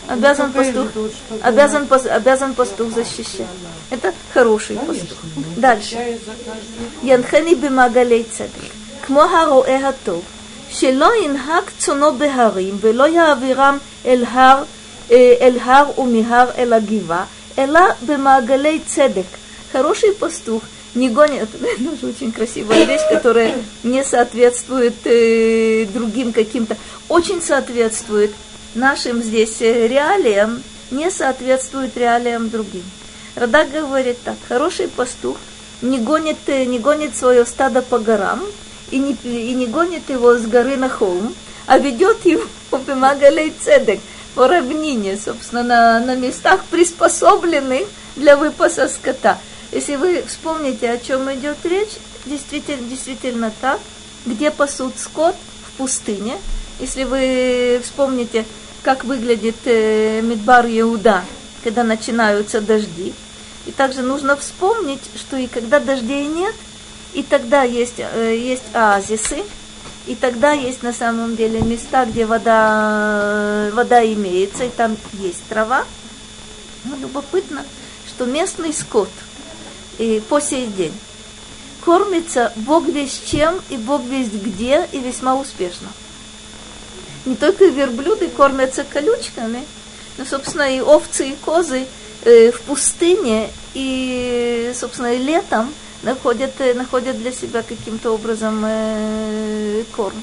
[0.06, 3.46] Ну, обязан пастух, ждут, обязан, пас, обязан пастух защищать.
[3.88, 5.18] Это хороший Конечно, пастух.
[5.56, 6.18] Дальше.
[7.02, 8.72] Янхани бимагалей цадик.
[9.06, 10.22] Кмо хароэ готов.
[10.73, 14.63] שלא ינהג צונו בהרים ולא יעבירם אל הר,
[15.11, 17.25] אה, אל הר ומהר אל הגבעה,
[17.57, 19.39] אלא במעגלי צדק.
[19.71, 20.63] Хороший пастух
[20.95, 23.53] не гонит, это тоже очень красивая вещь, которая
[23.83, 26.75] не соответствует э, другим каким-то,
[27.07, 28.31] очень соответствует
[28.73, 32.83] нашим здесь э, реалиям, не соответствует реалиям другим.
[33.35, 35.37] Радак говорит так, хороший пастух
[35.83, 38.41] не гонит, э, не гонит свое стадо по горам
[38.90, 41.34] и не, и не гонит его с горы на холм,
[41.66, 42.44] а ведет его
[42.86, 44.00] Бемагалей Цедек
[44.34, 49.38] по равнине, собственно, на, на местах, приспособленных для выпаса скота.
[49.72, 53.80] Если вы вспомните, о чем идет речь, действительно, действительно так,
[54.26, 55.34] где пасут скот
[55.66, 56.36] в пустыне.
[56.80, 58.44] Если вы вспомните,
[58.82, 61.24] как выглядит э, Мидбар Иуда,
[61.62, 63.14] когда начинаются дожди.
[63.66, 66.54] И также нужно вспомнить, что и когда дождей нет,
[67.14, 69.42] и тогда есть, э, есть оазисы,
[70.06, 75.84] и тогда есть на самом деле места, где вода, вода имеется, и там есть трава.
[76.84, 77.64] Но любопытно,
[78.06, 79.08] что местный скот
[79.98, 80.92] и по сей день
[81.84, 85.88] кормится Бог весь чем и Бог весь где и весьма успешно.
[87.24, 89.64] Не только верблюды кормятся колючками,
[90.18, 91.86] но, собственно, и овцы, и козы
[92.24, 95.72] э, в пустыне, и, собственно, и летом–
[96.04, 100.22] находят, э, находят для себя каким-то образом э, корм.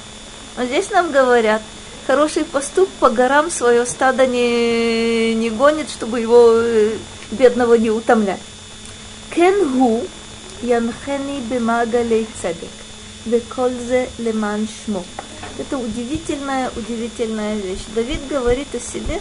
[0.56, 1.62] Но здесь нам говорят,
[2.06, 6.96] хороший пастух по горам свое стадо не, не гонит, чтобы его э,
[7.32, 8.40] бедного не утомлять.
[9.34, 10.02] Кенгу
[10.62, 12.70] янхени бемагалей цедек.
[13.24, 15.04] Векользе леман шмо.
[15.58, 17.84] Это удивительная, удивительная вещь.
[17.94, 19.20] Давид говорит о себе,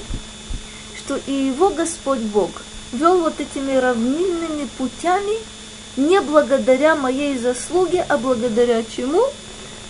[0.98, 2.50] что и его Господь Бог
[2.92, 5.38] вел вот этими равнинными путями
[5.98, 9.24] не благодаря моей заслуге, а благодаря чему?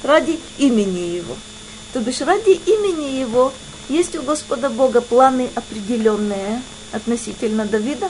[0.04, 1.36] Ради имени Его.
[1.93, 3.54] То бишь ради имени Его
[3.89, 8.10] есть у Господа Бога планы определенные относительно Давида,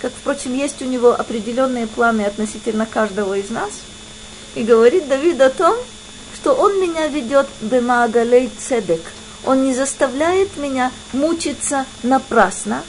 [0.00, 3.70] как, впрочем, есть у него определенные планы относительно каждого из нас.
[4.54, 5.74] И говорит Давид о том,
[6.34, 9.00] что он меня ведет бемаагалей цедек.
[9.46, 12.82] Он не заставляет меня мучиться напрасно,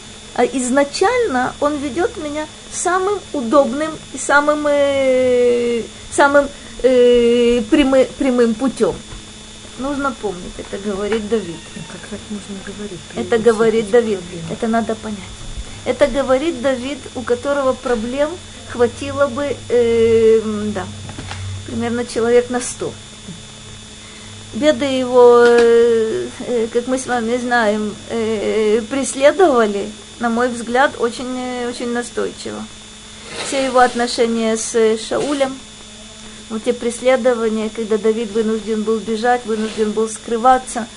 [0.43, 6.49] изначально он ведет меня самым удобным и самым, э, самым
[6.83, 8.93] э, прямы, прямым путем.
[9.77, 11.55] Нужно помнить, это говорит Давид.
[11.75, 12.99] Ну, как так можно говорить?
[13.15, 14.19] Это говорит Давид.
[14.19, 14.43] Проблемы.
[14.51, 15.19] Это надо понять.
[15.85, 18.29] Это говорит Давид, у которого проблем
[18.69, 20.41] хватило бы, э,
[20.73, 20.85] да,
[21.67, 22.91] примерно человек на сто.
[24.55, 31.67] Беды его, э, э как мы с вами знаем, э, преследовали, на мой взгляд, очень,
[31.67, 32.63] очень настойчиво.
[33.45, 35.57] Все его отношения с Шаулем,
[36.49, 40.87] вот те преследования, когда Давид вынужден был бежать, вынужден был скрываться,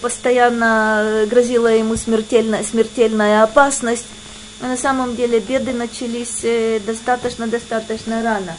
[0.00, 4.06] постоянно грозила ему смертельная, смертельная опасность.
[4.60, 6.44] А на самом деле беды начались
[6.84, 8.56] достаточно-достаточно рано,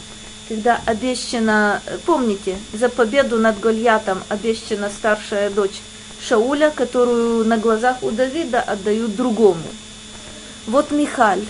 [0.50, 5.80] когда обещана, помните, за победу над Гольятом обещана старшая дочь
[6.20, 9.62] Шауля, которую на глазах у Давида отдают другому.
[10.66, 11.44] Вот Михаль.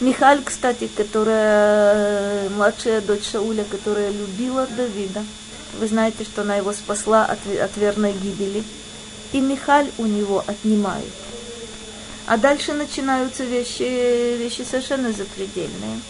[0.00, 5.22] Михаль, кстати, которая младшая дочь Шауля, которая любила Давида.
[5.78, 8.64] Вы знаете, что она его спасла от, от верной гибели.
[9.32, 11.12] И Михаль у него отнимают.
[12.26, 16.00] А дальше начинаются вещи, вещи совершенно запредельные.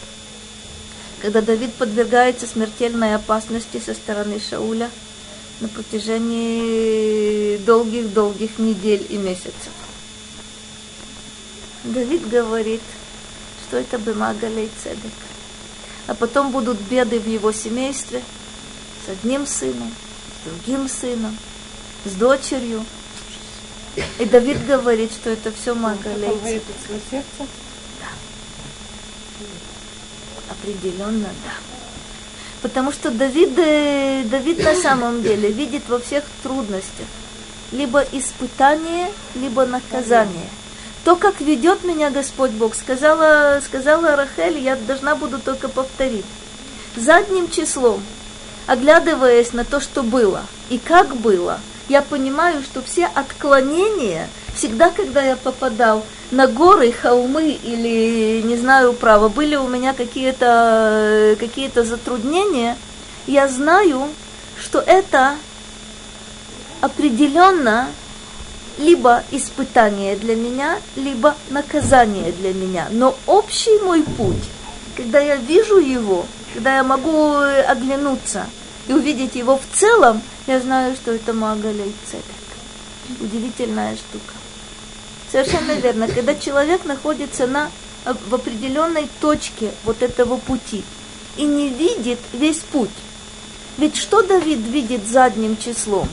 [1.22, 4.90] Когда Давид подвергается смертельной опасности со стороны Шауля–
[5.62, 9.70] на протяжении долгих-долгих недель и месяцев.
[11.84, 12.82] Давид говорит,
[13.66, 15.12] что это Бемагалей Цедек.
[16.08, 18.22] А потом будут беды в его семействе
[19.06, 19.94] с одним сыном,
[20.42, 21.38] с другим сыном,
[22.04, 22.84] с дочерью.
[24.18, 27.22] И Давид говорит, что это все Магалей Цедек.
[30.48, 30.51] Да.
[30.62, 31.52] Определенно, да.
[32.62, 37.06] Потому что Давид, э, Давид на самом деле видит во всех трудностях
[37.72, 40.48] либо испытание, либо наказание.
[41.04, 46.24] То, как ведет меня Господь Бог, сказала, сказала Рахель, я должна буду только повторить.
[46.94, 48.00] Задним числом,
[48.66, 51.58] оглядываясь на то, что было и как было,
[51.88, 58.92] я понимаю, что все отклонения, всегда, когда я попадал на горы, холмы или, не знаю,
[58.92, 62.76] право, были у меня какие-то какие затруднения,
[63.26, 64.08] я знаю,
[64.60, 65.34] что это
[66.80, 67.88] определенно
[68.78, 72.88] либо испытание для меня, либо наказание для меня.
[72.90, 74.42] Но общий мой путь,
[74.96, 78.46] когда я вижу его, когда я могу оглянуться
[78.88, 82.24] и увидеть его в целом, я знаю, что это Магалей Цедек.
[83.20, 84.41] Удивительная штука.
[85.32, 86.08] Совершенно верно.
[86.08, 87.70] Когда человек находится на,
[88.04, 90.84] в определенной точке вот этого пути
[91.38, 92.90] и не видит весь путь.
[93.78, 96.06] Ведь что Давид видит задним числом?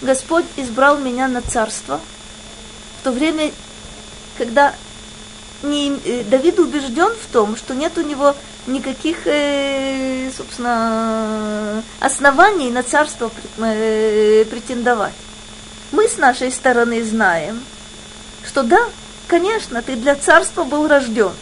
[0.00, 2.00] Господь избрал меня на царство
[3.00, 3.52] в то время,
[4.36, 4.74] когда
[5.62, 8.34] не, э, Давид убежден в том, что нет у него
[8.66, 15.14] никаких, э, собственно, оснований на царство э, претендовать.
[15.92, 17.62] Мы с нашей стороны знаем,
[18.46, 18.88] что да,
[19.26, 21.32] конечно, ты для царства был рожден.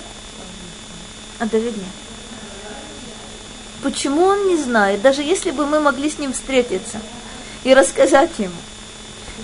[1.38, 1.86] А Давид нет.
[3.82, 5.00] Почему он не знает?
[5.00, 7.00] Даже если бы мы могли с ним встретиться
[7.64, 8.54] и рассказать ему,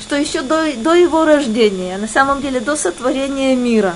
[0.00, 3.94] что еще до, до его рождения, на самом деле до сотворения мира,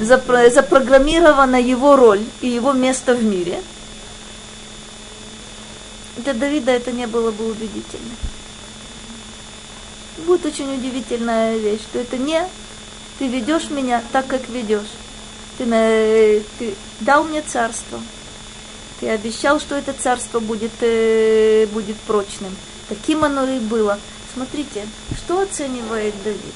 [0.00, 3.60] запро, запрограммирована его роль и его место в мире,
[6.16, 8.14] для Давида это не было бы убедительно.
[10.18, 12.46] Будет очень удивительная вещь, что это не
[13.18, 14.90] ты ведешь меня так, как ведешь.
[15.58, 18.00] Ты, ты дал мне царство.
[19.00, 22.54] Ты обещал, что это царство будет, э, будет прочным.
[22.88, 23.98] Таким оно и было.
[24.34, 24.86] Смотрите,
[25.16, 26.54] что оценивает Давид?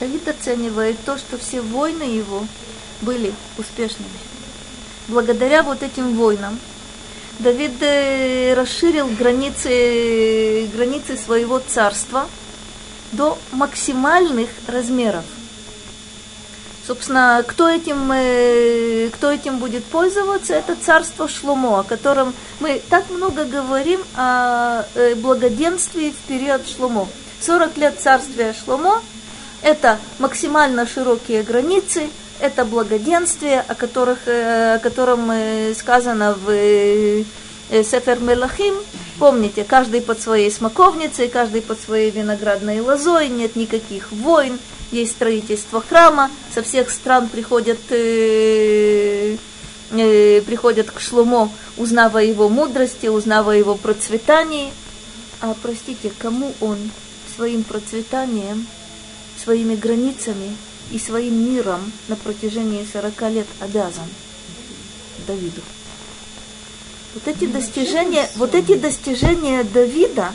[0.00, 2.46] Давид оценивает то, что все войны его
[3.02, 4.08] были успешными.
[5.08, 6.58] Благодаря вот этим войнам
[7.40, 12.28] Давид э, расширил границы, границы своего царства
[13.12, 15.24] до максимальных размеров.
[16.90, 23.08] Собственно, кто этим, э, кто этим будет пользоваться, это царство Шломо, о котором мы так
[23.10, 27.06] много говорим о э, благоденствии в период Шломо.
[27.42, 29.00] 40 лет царствия Шломо–
[29.62, 32.08] это максимально широкие границы,
[32.40, 35.30] это благоденствие, о, которых, э, о котором
[35.76, 37.24] сказано в
[37.70, 38.74] Сефер Мелахим.
[39.20, 44.58] Помните, каждый под своей смоковницей, каждый под своей виноградной лозой, нет никаких войн–
[44.90, 49.36] есть строительство храма, со всех стран приходят, э,
[49.92, 54.72] э, приходят к Шлумо, узнавая его мудрости, узнавая его процветании.
[55.40, 56.78] А простите, кому он
[57.36, 58.66] своим процветанием,
[59.42, 60.56] своими границами
[60.90, 64.08] и своим миром на протяжении 40 лет обязан?
[65.26, 65.62] Давиду.
[67.14, 70.32] Вот эти достижения, вот эти достижения Давида,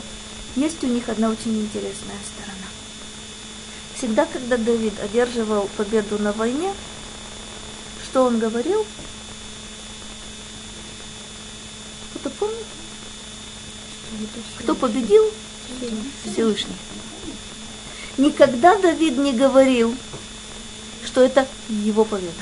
[0.56, 2.16] есть у них одна очень интересная.
[3.96, 6.72] Всегда, когда Давид одерживал победу на войне,
[8.04, 8.84] что он говорил?
[12.10, 12.66] Кто-то помнит?
[14.58, 15.24] Кто победил?
[16.24, 16.76] Всевышний.
[18.18, 19.94] Никогда Давид не говорил,
[21.04, 22.32] что это его победа.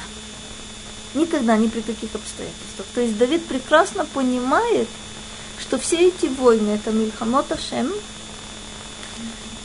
[1.14, 2.86] Никогда, ни при каких обстоятельствах.
[2.94, 4.88] То есть Давид прекрасно понимает,
[5.60, 7.92] что все эти войны, это Мильхамот Ашем,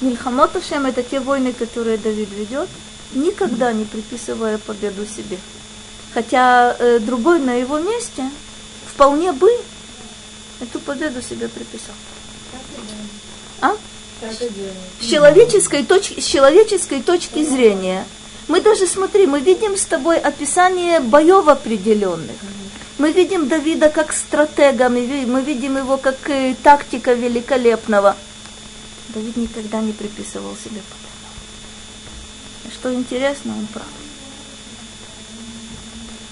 [0.02, 2.70] Мильхамот Ашем это те войны, которые Давид ведет,
[3.14, 5.38] никогда не приписывая победу себе.
[6.14, 8.24] Хотя э, другой на его месте
[8.88, 9.50] вполне бы
[10.62, 11.96] эту победу себе приписал.
[13.62, 13.76] А?
[15.02, 18.06] С человеческой, точки, с человеческой точки зрения.
[18.48, 22.36] Мы даже, смотри, мы видим с тобой описание боев определенных.
[22.98, 28.16] Мы видим Давида как стратега, мы, видим его как э, тактика великолепного–
[29.14, 31.10] Давид никогда не приписывал себе победу.
[32.72, 33.88] Что интересно, он прав.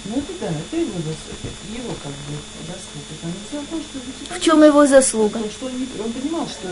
[0.05, 3.67] Ну это да, это его заслуга, его как бы заслуга.
[3.69, 5.39] том, что в чем его заслуга?
[5.51, 5.71] Что он,
[6.05, 6.67] он понимал, что,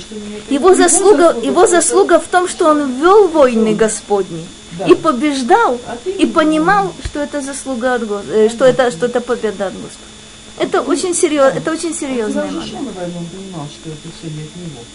[0.00, 4.46] что не его, заслуга, заслуга, его заслуга в том, что он ввел войны Господни
[4.78, 4.86] да.
[4.86, 9.20] и побеждал, а и понимал, что это заслуга от Господа, э, что это, что это
[9.20, 10.19] победа от Господа.
[10.60, 12.44] Это очень серьезно, это очень серьезно.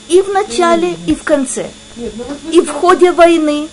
[0.07, 1.71] И в начале, и в конце.
[1.95, 2.11] Ну
[2.51, 3.67] и в ходе войны,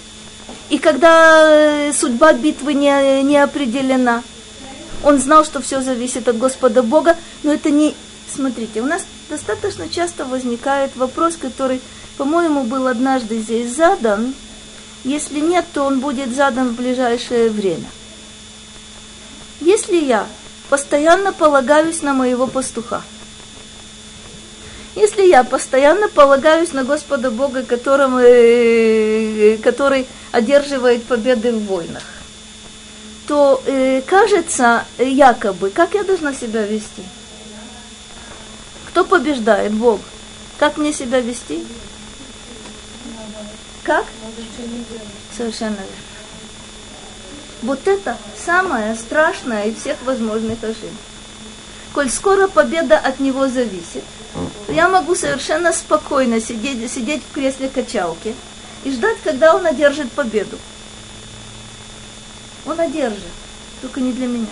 [0.70, 4.22] и когда э, судьба битвы не, не определена.
[5.04, 7.94] Он знал, что все зависит от Господа Бога, но это не...
[8.34, 11.82] Смотрите, у нас достаточно часто возникает вопрос, который,
[12.16, 14.32] по-моему, был однажды здесь задан.
[15.04, 17.90] Если нет, то он будет задан в ближайшее время.
[19.60, 20.26] Если я
[20.72, 23.02] постоянно полагаюсь на моего пастуха.
[24.94, 32.04] Если я постоянно полагаюсь на Господа Бога, которым, э, который одерживает победы в войнах,
[33.26, 37.02] то э, кажется якобы, как я должна себя вести?
[38.86, 39.72] Кто побеждает?
[39.72, 40.00] Бог.
[40.58, 41.66] Как мне себя вести?
[43.82, 44.06] Как?
[45.36, 46.11] Совершенно верно.
[47.62, 50.90] Вот это самое страшное из всех возможных ошибок.
[51.92, 54.02] Коль скоро победа от него зависит,
[54.68, 58.34] я могу совершенно спокойно сидеть, сидеть в кресле качалки
[58.82, 60.58] и ждать, когда он одержит победу.
[62.66, 63.22] Он одержит,
[63.80, 64.46] только не для меня.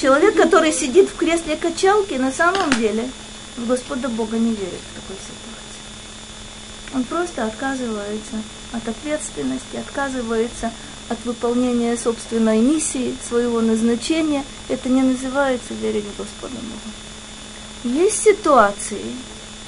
[0.00, 3.08] Человек, который сидит в кресле качалки, на самом деле
[3.56, 6.94] в Господа Бога не верит в такой ситуации.
[6.94, 10.72] Он просто отказывается от ответственности, отказывается
[11.08, 17.94] от выполнения собственной миссии, своего назначения, это не называется верить в Господа Бога.
[17.96, 19.04] Есть ситуации,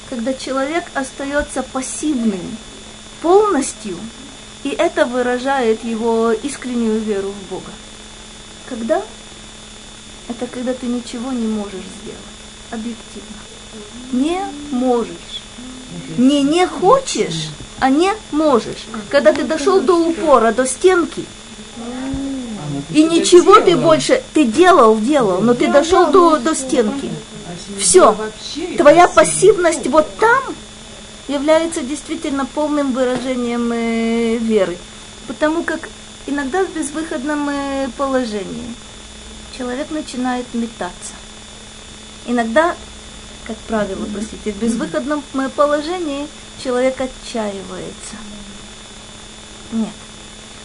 [0.09, 2.40] когда человек остается пассивным
[3.20, 3.98] полностью,
[4.62, 7.72] и это выражает его искреннюю веру в Бога.
[8.66, 9.02] Когда?
[10.28, 12.20] Это когда ты ничего не можешь сделать.
[12.70, 13.36] Объективно.
[14.12, 14.40] Не
[14.70, 15.43] можешь.
[16.16, 17.48] Не не хочешь,
[17.81, 18.87] а не можешь.
[19.11, 21.25] Когда ты дошел до упора, до стенки,
[22.91, 27.11] и ничего ты больше, ты делал, делал, но ты дошел до, до стенки.
[27.79, 28.17] Все.
[28.77, 30.43] Твоя пассивность вот там
[31.29, 34.77] является действительно полным выражением э, веры.
[35.27, 35.89] Потому как
[36.27, 38.75] иногда в безвыходном э, положении
[39.57, 41.13] человек начинает метаться.
[42.27, 42.75] Иногда,
[43.47, 46.29] как правило, простите, в безвыходном э, положении
[46.62, 48.16] человек отчаивается.
[49.72, 49.93] Нет.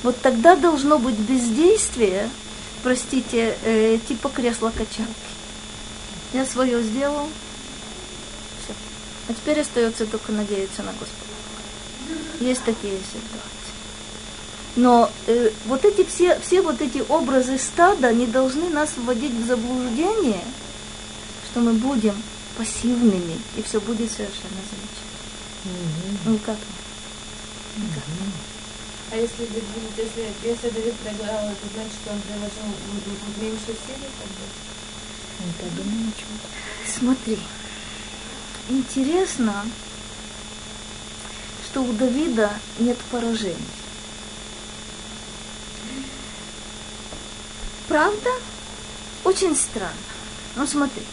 [0.03, 2.29] Вот тогда должно быть бездействие,
[2.83, 5.13] простите, э, типа кресла качалки.
[6.33, 7.27] Я свое сделал,
[8.63, 8.73] все.
[9.27, 11.29] А теперь остается только надеяться на Господа.
[12.39, 13.49] Есть такие ситуации.
[14.75, 19.45] Но э, вот эти все, все вот эти образы стада не должны нас вводить в
[19.45, 20.43] заблуждение,
[21.51, 22.15] что мы будем
[22.57, 24.88] пассивными, и все будет совершенно замечательно.
[25.69, 26.33] Mm-hmm.
[26.33, 27.83] Никак не.
[27.85, 28.31] Никак не.
[29.11, 29.43] А если,
[29.97, 32.63] если, если Давид проиграл, это значит, что он приложил
[33.41, 34.07] меньше силы?
[35.61, 36.29] Я думаю, ничего.
[36.85, 37.39] Смотри,
[38.69, 39.65] интересно,
[41.65, 43.55] что у Давида нет поражений.
[47.87, 48.29] Правда?
[49.23, 49.93] Очень странно.
[50.55, 51.03] Ну смотри.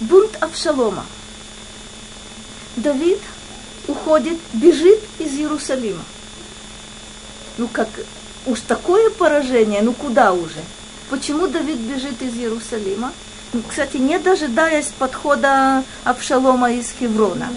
[0.00, 1.06] Бунт Авшалома.
[2.76, 3.18] Давид
[3.88, 6.04] уходит, бежит из Иерусалима.
[7.58, 7.88] Ну как,
[8.46, 10.60] уж такое поражение, ну куда уже?
[11.08, 13.12] Почему Давид бежит из Иерусалима?
[13.52, 17.48] Ну, кстати, не дожидаясь подхода Авшалома из Хеврона.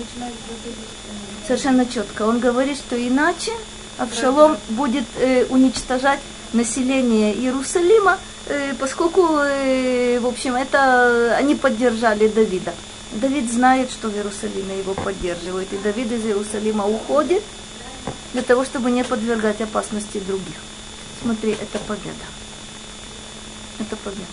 [1.48, 2.24] Совершенно четко.
[2.24, 3.52] Он говорит, что иначе
[3.98, 6.20] Авшалом будет э, уничтожать
[6.54, 8.18] население Иерусалима,
[8.48, 12.74] э, поскольку, э, в общем, это они поддержали Давида.
[13.14, 17.44] Давид знает, что в Иерусалиме его поддерживают, и Давид из Иерусалима уходит
[18.34, 20.57] для того, чтобы не подвергать опасности других.
[21.22, 22.26] Смотри, это победа.
[23.80, 24.26] Это победа.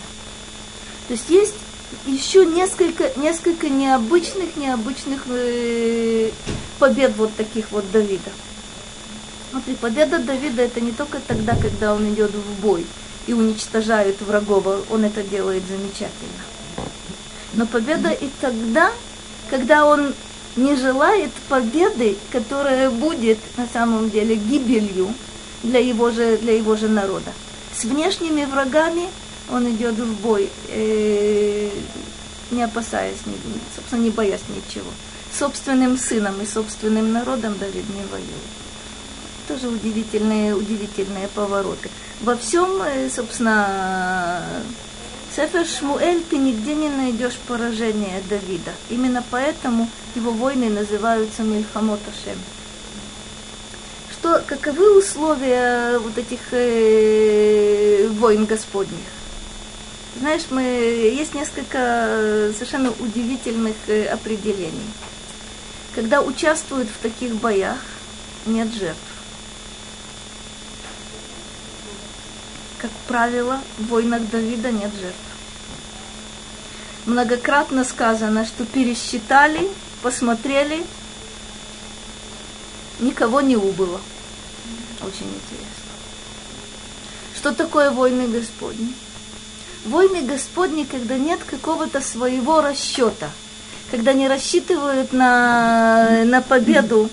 [1.08, 1.54] То есть есть
[2.04, 6.30] еще несколько, несколько необычных, необычных э,
[6.78, 8.30] побед вот таких вот Давида.
[9.50, 12.84] Смотри, победа Давида это не только тогда, когда он идет в бой
[13.26, 16.55] и уничтожает врагов, он это делает замечательно.
[17.56, 18.92] Но победа и тогда,
[19.50, 20.14] когда он
[20.56, 25.12] не желает победы, которая будет на самом деле гибелью
[25.62, 27.32] для его же, для его же народа.
[27.74, 29.08] С внешними врагами
[29.50, 31.70] он идет в бой, э,
[32.50, 33.16] не опасаясь,
[33.74, 34.90] собственно, не боясь ничего.
[35.38, 38.28] Собственным сыном и собственным народом Давид не воюет.
[39.48, 41.90] Тоже удивительные, удивительные повороты.
[42.22, 44.42] Во всем, э, собственно,
[45.36, 48.72] Сефер Шмуэль ты нигде не найдешь поражения Давида.
[48.88, 52.38] Именно поэтому его войны называются Мильхамот Ашем.
[54.10, 58.96] Что, каковы условия вот этих э, войн Господних?
[60.18, 64.90] Знаешь, мы, есть несколько совершенно удивительных э, определений.
[65.94, 67.76] Когда участвуют в таких боях,
[68.46, 69.15] нет жертв.
[72.78, 75.26] Как правило, в войнах Давида нет жертв
[77.06, 79.68] многократно сказано, что пересчитали,
[80.02, 80.84] посмотрели,
[83.00, 84.00] никого не убыло.
[85.02, 85.70] Очень интересно.
[87.36, 88.92] Что такое войны Господни?
[89.84, 93.30] Войны Господни, когда нет какого-то своего расчета,
[93.90, 97.08] когда не рассчитывают на, на победу,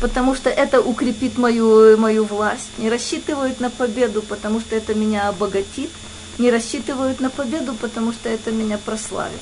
[0.00, 5.28] потому что это укрепит мою, мою власть, не рассчитывают на победу, потому что это меня
[5.28, 5.90] обогатит–
[6.38, 9.40] не рассчитывают на победу, потому что это меня прославит.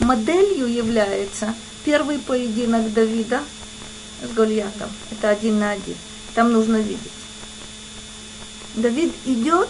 [0.00, 1.54] Моделью является
[1.84, 3.42] первый поединок Давида
[4.22, 4.90] с Гольятом.
[5.10, 5.96] Это один на один.
[6.34, 6.98] Там нужно видеть.
[8.74, 9.68] Давид идет,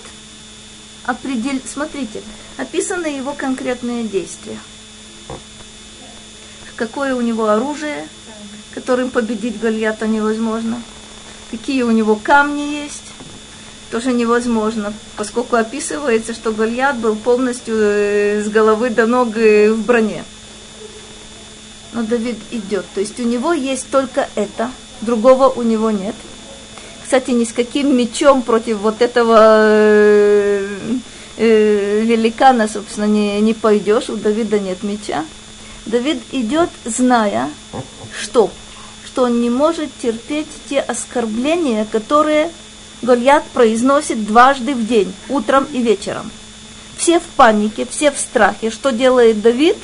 [1.04, 1.60] определ...
[1.66, 2.22] смотрите,
[2.56, 4.58] описаны его конкретные действия.
[6.76, 8.08] Какое у него оружие,
[8.74, 10.82] которым победить Гольята невозможно.
[11.50, 13.12] Какие у него камни есть,
[13.90, 19.84] тоже невозможно, поскольку описывается, что Гольят был полностью э, с головы до ног э, в
[19.84, 20.24] броне.
[21.92, 22.84] но Давид идет.
[22.94, 24.70] То есть у него есть только это,
[25.00, 26.16] другого у него нет.
[27.04, 29.36] Кстати, ни с каким мечом против вот этого
[31.36, 34.08] э, великана, собственно, не, не пойдешь.
[34.08, 35.24] У Давида нет меча.
[35.86, 37.50] Давид идет, зная,
[38.18, 38.50] что?
[39.14, 42.50] Что он не может терпеть те оскорбления, которые
[43.00, 46.32] Гольят произносит дважды в день, утром и вечером.
[46.96, 48.72] Все в панике, все в страхе.
[48.72, 49.76] Что делает Давид?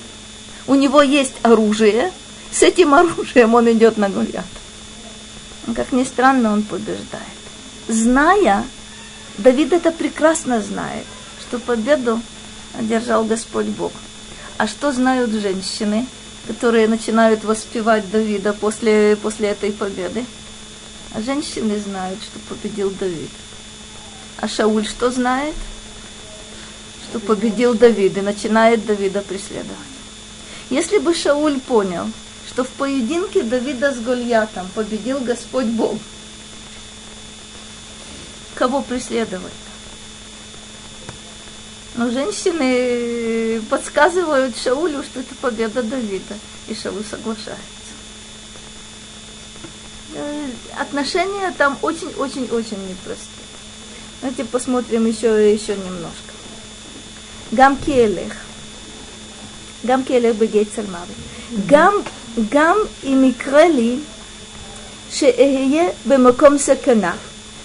[0.66, 2.10] У него есть оружие.
[2.50, 4.44] С этим оружием он идет на Гольят.
[5.76, 7.22] Как ни странно, он побеждает.
[7.86, 8.64] Зная,
[9.38, 11.06] Давид это прекрасно знает,
[11.40, 12.20] что победу
[12.76, 13.92] одержал Господь Бог.
[14.58, 16.08] А что знают женщины,
[16.50, 20.24] которые начинают воспевать Давида после, после этой победы?
[21.14, 23.30] А женщины знают, что победил Давид.
[24.36, 25.54] А Шауль что знает?
[27.08, 29.78] Что победил Давид и начинает Давида преследовать.
[30.70, 32.10] Если бы Шауль понял,
[32.48, 35.98] что в поединке Давида с Гольятом победил Господь Бог,
[38.56, 39.52] кого преследовать?
[41.95, 46.35] Но женщины подсказывают Шаулю, что это победа Давида,
[46.67, 47.63] и Шауль соглашается.
[50.15, 50.47] Э,
[50.77, 53.45] отношения там очень-очень-очень непростые.
[54.21, 56.33] Давайте посмотрим еще, еще немножко.
[57.51, 58.33] Гам келех.
[59.83, 61.15] Гам келех בגיא צלמוות.
[61.65, 61.93] גם,
[62.49, 63.97] גם אם יקרה לי
[65.11, 67.15] שאהיה במקום סכנה,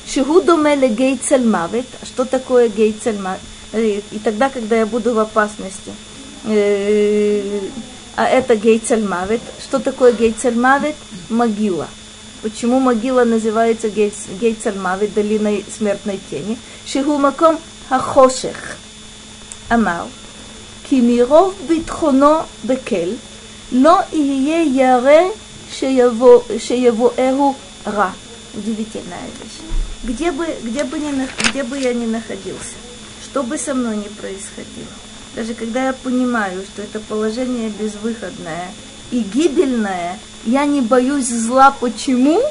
[0.06, 3.40] שהוא דומה לגיא צלמוות, что такое гей цельмавит?
[3.71, 5.91] Э, и тогда, когда я буду в опасности.
[6.45, 7.59] Э,
[8.15, 9.41] а это гейцельмавит.
[9.61, 10.95] Что такое гейцельмавит?
[11.29, 11.87] Могила.
[12.41, 16.57] Почему могила называется гейцельмавит, долиной смертной тени?
[16.85, 17.59] Шигумаком
[17.89, 18.77] хахошех.
[19.67, 20.07] Амал.
[20.89, 23.17] Кимиро битхоно бекель.
[23.71, 25.31] Но ие яре
[25.77, 27.55] шеевоэру
[27.85, 28.13] ра.
[28.53, 29.59] Удивительная вещь.
[30.03, 32.75] Где бы, где бы, ни, где бы я ни находился,
[33.35, 34.87] что бы со мной ни происходило,
[35.35, 38.71] даже когда я понимаю, что это положение безвыходное
[39.11, 41.71] и гибельное, я не боюсь зла.
[41.71, 42.41] Почему?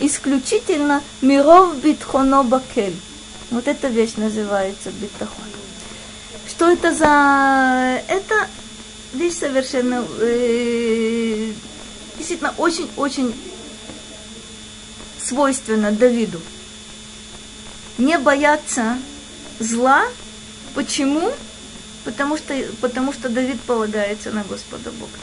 [0.00, 2.96] Исключительно миров битхоно бакель.
[3.50, 5.44] Вот эта вещь называется битахон.
[6.48, 8.02] Что это за...
[8.08, 8.48] Это
[9.12, 10.02] вещь совершенно...
[10.18, 11.52] Э,
[12.16, 13.34] действительно, очень-очень
[15.22, 16.40] свойственно Давиду.
[17.98, 18.96] Не бояться
[19.62, 20.04] зла.
[20.74, 21.32] Почему?
[22.04, 25.18] Потому что, потому что Давид полагается на Господа Бога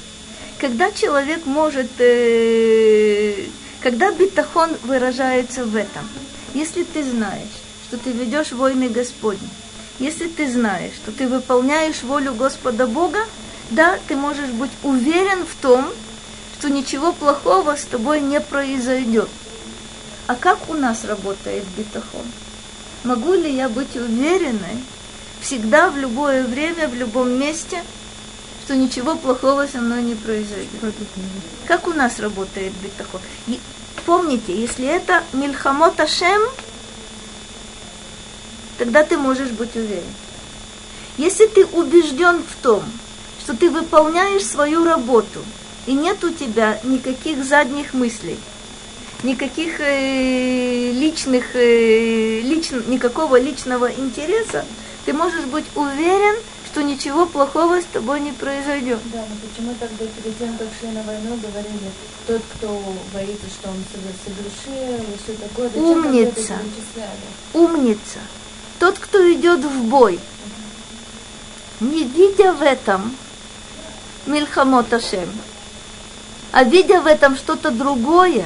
[0.60, 3.46] когда человек может, э,
[3.82, 6.08] когда битахон выражается в этом,
[6.54, 7.50] если ты знаешь,
[7.88, 9.50] что ты ведешь войны Господни,
[10.00, 13.20] если ты знаешь, что ты выполняешь волю Господа Бога,
[13.72, 15.86] да, ты можешь быть уверен в том,
[16.58, 19.30] что ничего плохого с тобой не произойдет.
[20.28, 22.26] А как у нас работает битахон?
[23.04, 24.84] Могу ли я быть уверенной
[25.42, 27.84] всегда, в любое время, в любом месте–
[28.70, 30.94] что ничего плохого со мной не произойдет.
[31.66, 33.20] Как у нас работает битахон?
[33.48, 33.60] И
[34.06, 36.40] помните, если это Мильхамот Ашем,
[38.78, 40.04] тогда ты можешь быть уверен.
[41.18, 42.84] Если ты убежден в том,
[43.40, 45.40] что ты выполняешь свою работу,
[45.88, 48.38] и нет у тебя никаких задних мыслей,
[49.24, 54.66] никаких э, личных, э, лич, никакого личного интереса,
[55.06, 56.36] ты можешь быть уверен,
[56.72, 59.00] что ничего плохого с тобой не произойдет.
[59.12, 61.92] Да, но почему тогда перед тем, как шли на войну, говорили,
[62.28, 62.68] тот, кто
[63.14, 66.58] боится, что он совершил, и все такое, Умница.
[67.54, 68.20] Умница.
[68.80, 70.20] Тот, кто идет в бой,
[71.80, 73.16] не видя в этом
[74.26, 75.30] Мильхамот Ашем,
[76.52, 78.46] а видя в этом что-то другое,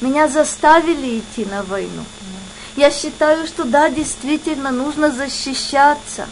[0.00, 2.04] меня заставили идти на войну.
[2.76, 6.26] Я считаю, что да, действительно нужно защищаться.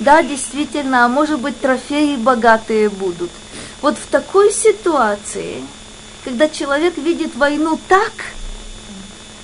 [0.00, 3.30] Да, действительно, а может быть трофеи богатые будут.
[3.82, 5.62] Вот в такой ситуации,
[6.24, 8.12] когда человек видит войну так,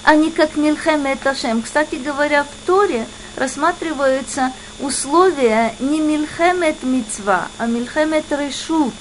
[0.02, 1.62] а не как Мильхемет Ашем.
[1.62, 3.06] Кстати говоря, в Торе
[3.36, 8.94] рассматриваются условия не Мильхемет Мицва, а Мильхемет Решут.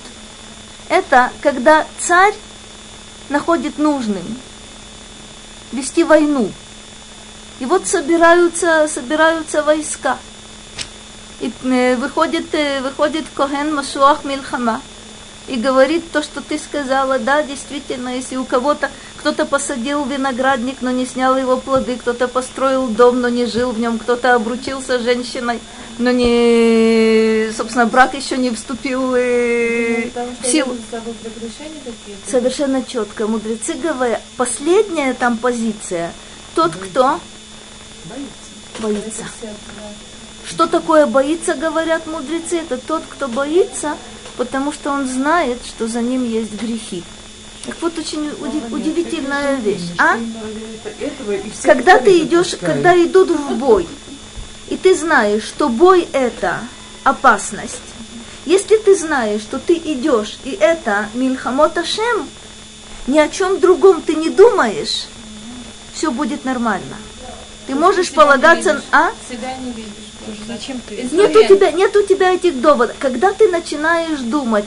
[0.90, 2.36] Это когда царь
[3.30, 4.38] находит нужным
[5.72, 6.52] вести войну.
[7.60, 10.18] И вот собираются, собираются войска.
[11.40, 14.82] И э, выходит, э, выходит Коген Машуах Мильхама
[15.48, 18.92] и говорит то, что ты сказала, да, действительно, если у кого-то,
[19.28, 23.80] Кто-то посадил виноградник, но не снял его плоды, кто-то построил дом, но не жил в
[23.80, 25.60] нем, кто-то обручился женщиной,
[25.98, 30.78] но не, собственно, брак еще не вступил э, в силу.
[32.26, 33.28] Совершенно четко.
[33.28, 36.14] Мудрецы говорят, последняя там позиция,
[36.56, 37.20] тот, кто
[38.06, 38.40] Боится.
[38.80, 39.24] боится.
[40.46, 42.60] Что такое боится, говорят мудрецы?
[42.60, 43.98] Это тот, кто боится,
[44.38, 47.04] потому что он знает, что за ним есть грехи.
[47.68, 49.92] Так вот очень уди- удивительная вещь.
[49.98, 50.18] А?
[51.64, 53.88] Когда ты идешь, когда идут в бой,
[54.70, 56.62] и ты знаешь, что бой это
[57.04, 57.82] опасность.
[58.46, 62.30] Если ты знаешь, что ты идешь, и это Мильхамот Ашем,
[63.06, 65.08] ни о чем другом ты не думаешь,
[65.94, 66.96] все будет нормально.
[67.68, 68.74] Ты можешь полагаться...
[68.76, 69.12] на- А?
[69.30, 69.92] Себя не видишь.
[70.48, 71.08] Зачем ты?
[71.12, 72.96] Нет у тебя, нет у тебя этих доводов.
[73.00, 74.66] Когда ты начинаешь думать,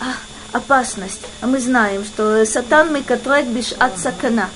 [0.00, 0.14] «А,
[0.52, 4.48] опасность, а мы знаем, что сатан микатрек биш от сакана.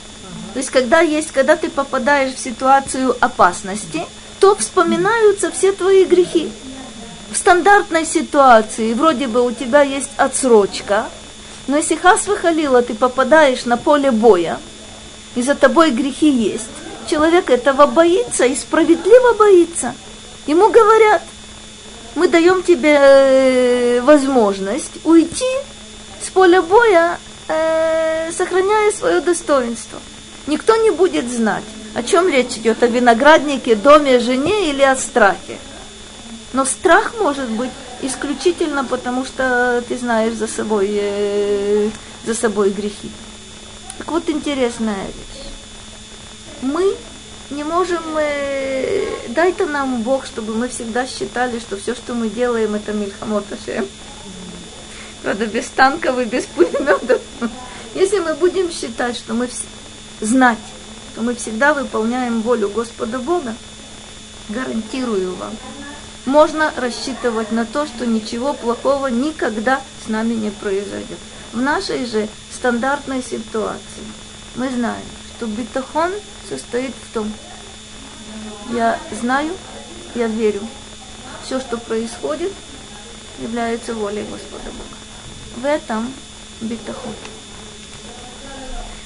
[0.53, 4.07] То есть, когда есть, когда ты попадаешь в ситуацию опасности,
[4.41, 6.51] то вспоминаются все твои грехи.
[7.31, 11.07] В стандартной ситуации вроде бы у тебя есть отсрочка,
[11.67, 14.59] но если хас выхалила, ты попадаешь на поле боя,
[15.35, 16.71] и за тобой грехи есть,
[17.11, 19.95] человек этого боится и справедливо боится.
[20.47, 21.23] Ему говорят,
[22.15, 25.45] мы даем тебе э, возможность уйти
[26.27, 30.01] с поля боя, э, сохраняя свое достоинство.
[30.47, 35.59] Никто не будет знать, о чем речь идет, о винограднике, доме, жене или о страхе.
[36.53, 37.71] Но страх может быть
[38.03, 41.91] исключительно потому, что ты знаешь за собой, э,
[42.25, 43.11] за собой грехи.
[43.99, 45.47] Так вот интересная вещь.
[46.63, 46.95] Мы
[47.51, 52.75] не можем, э, дай-то нам Бог, чтобы мы всегда считали, что все, что мы делаем,
[52.75, 53.87] это Мильхамот Ашем.
[55.27, 57.21] Правда, без танков и без пулеметов.
[57.97, 59.51] Если мы будем считать, что мы
[60.21, 60.57] знать,
[61.11, 63.57] что мы всегда выполняем волю Господа Бога,
[64.51, 65.51] гарантирую вам,
[66.27, 71.19] можно рассчитывать на то, что ничего плохого никогда с нами не произойдет.
[71.53, 74.05] В нашей же стандартной ситуации
[74.55, 75.03] мы знаем,
[75.37, 76.13] что битахон
[76.49, 77.33] состоит в том,
[78.71, 79.57] я знаю,
[80.15, 80.61] я верю,
[81.45, 82.53] все, что происходит,
[83.41, 84.96] является волей Господа Бога.
[85.57, 86.13] В этом
[86.61, 87.13] битахон.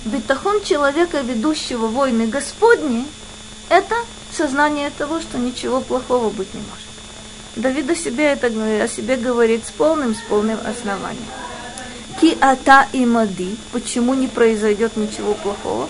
[0.05, 3.07] Битахон человека, ведущего войны Господни,
[3.69, 3.95] это
[4.33, 6.91] сознание того, что ничего плохого быть не может.
[7.57, 11.23] Давид о себе, это, о себе говорит с полным, с полным основанием.
[12.21, 13.57] Ки ата и мади.
[13.73, 15.89] Почему не произойдет ничего плохого?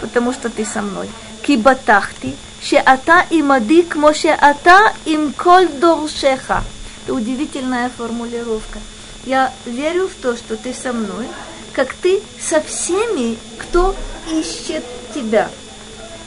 [0.00, 1.08] Потому что ты со мной.
[1.42, 2.34] Ки батахти.
[2.62, 6.64] Ше ата и мади, кмо ше ата им коль доршеха.
[7.04, 8.80] Это удивительная формулировка.
[9.24, 11.26] Я верю в то, что ты со мной,
[11.72, 13.94] как ты со всеми, кто
[14.30, 14.84] ищет
[15.14, 15.50] тебя.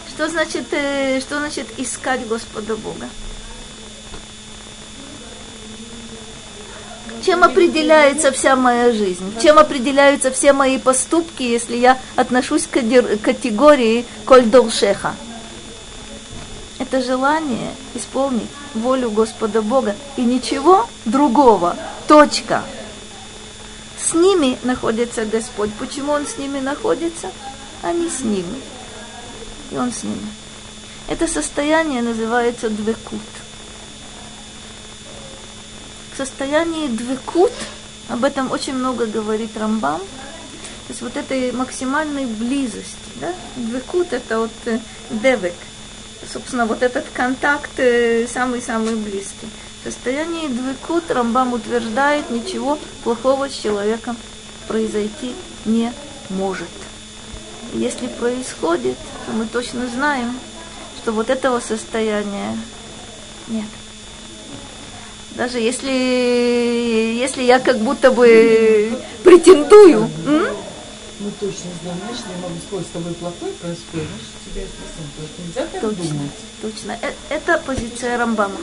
[0.07, 3.07] Что значит, э, что значит искать Господа Бога?
[7.26, 9.39] Чем определяется вся моя жизнь?
[9.41, 15.15] Чем определяются все мои поступки, если я отношусь к категор- категории коль долшеха?
[16.80, 21.76] Это желание исполнить волю Господа Бога и ничего другого.
[22.07, 22.63] Точка.
[24.11, 25.71] С ними находится Господь.
[25.75, 27.31] Почему Он с ними находится?
[27.81, 28.45] Они с Ним.
[29.71, 30.27] И Он с ними.
[31.07, 33.21] Это состояние называется двекут.
[36.13, 37.53] В состоянии двекут,
[38.09, 42.95] об этом очень много говорит Рамбам, то есть вот этой максимальной близости.
[43.15, 43.33] Да?
[43.55, 44.79] Двекут это вот э,
[45.09, 45.55] девек.
[46.31, 49.47] Собственно, вот этот контакт э, самый-самый близкий.
[49.81, 54.15] В состоянии двекут Рамбам утверждает, ничего плохого с человеком
[54.67, 55.33] произойти
[55.65, 55.91] не
[56.29, 56.67] может.
[57.73, 60.37] Если происходит, то мы точно знаем,
[61.01, 62.55] что вот этого состояния
[63.47, 63.65] нет.
[65.31, 70.47] Даже если, если я как будто бы претендую, м?
[71.21, 74.63] Мы точно знаем, значит, я могу спорить с тобой плохое происходит, значит, тебя.
[75.15, 76.31] Потому что нельзя так Точно, думать.
[76.61, 76.97] точно.
[77.01, 78.57] Э- Это позиция Рамбама.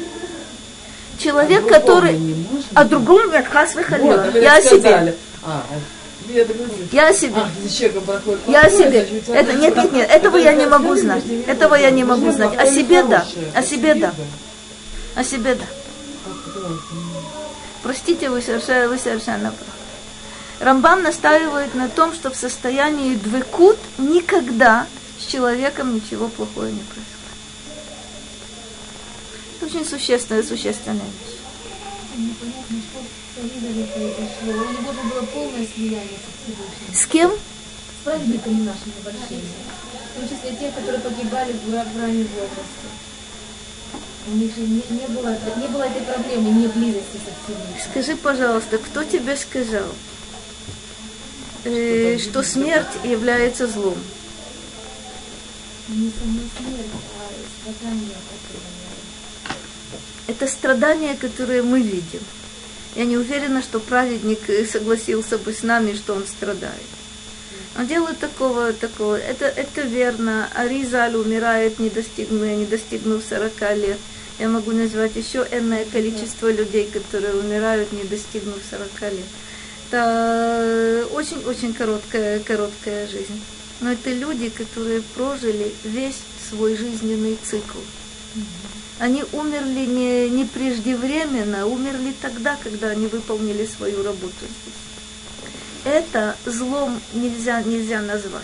[1.18, 2.20] Человек, А который...
[2.74, 4.24] А другому нет, хас Вот, выходила.
[4.24, 5.16] а вы Я о себе.
[5.42, 5.64] А,
[6.28, 6.46] я.
[6.92, 7.34] Я о себе.
[7.36, 7.50] А,
[8.46, 9.08] Я себе.
[9.28, 11.24] Это, нет, нет, нет, этого я не могу знать.
[11.46, 12.56] Этого я не могу знать.
[12.56, 13.26] О себе да.
[13.54, 14.14] О себе да.
[15.16, 15.64] О себе да.
[17.82, 19.72] Простите, вы совершенно, вы совершенно правы.
[20.60, 24.86] Рамбам настаивает на том, что в состоянии двекут никогда
[25.18, 27.17] с человеком ничего плохого не происходит.
[29.60, 31.36] Это очень существенная, существенная вещь.
[32.16, 32.98] Непонятно, что
[36.92, 37.30] с кем?
[37.30, 39.42] С праведниками нашими большими.
[40.14, 42.88] В том числе те, которые погибали в, в раннем возрасте.
[44.28, 47.90] У них же не, не, было, не было этой проблемы, не близости со Всевышним.
[47.90, 49.86] Скажи, пожалуйста, кто тебе сказал,
[51.64, 53.98] э, что смерть является злом?
[55.88, 58.77] Не сама смерть, а страдания, которые
[60.28, 62.20] Это страдания, которые мы видим.
[62.94, 66.74] Я не уверена, что праведник э, согласился бы с нами, что он страдает.
[67.78, 69.16] Он делает такого, такого.
[69.16, 70.48] Это, это верно.
[70.54, 73.98] Аризаль умирает, не достигнув, не достигнув 40 лет.
[74.38, 79.26] Я могу назвать еще энное количество людей, которые умирают, не достигнув 40 лет.
[79.90, 83.40] Это очень-очень короткая, короткая жизнь.
[83.80, 86.18] Но это люди, которые прожили весь
[86.50, 87.78] свой жизненный цикл.
[88.98, 94.46] Они умерли не, не преждевременно, умерли тогда, когда они выполнили свою работу.
[95.84, 98.42] Это злом нельзя, нельзя назвать.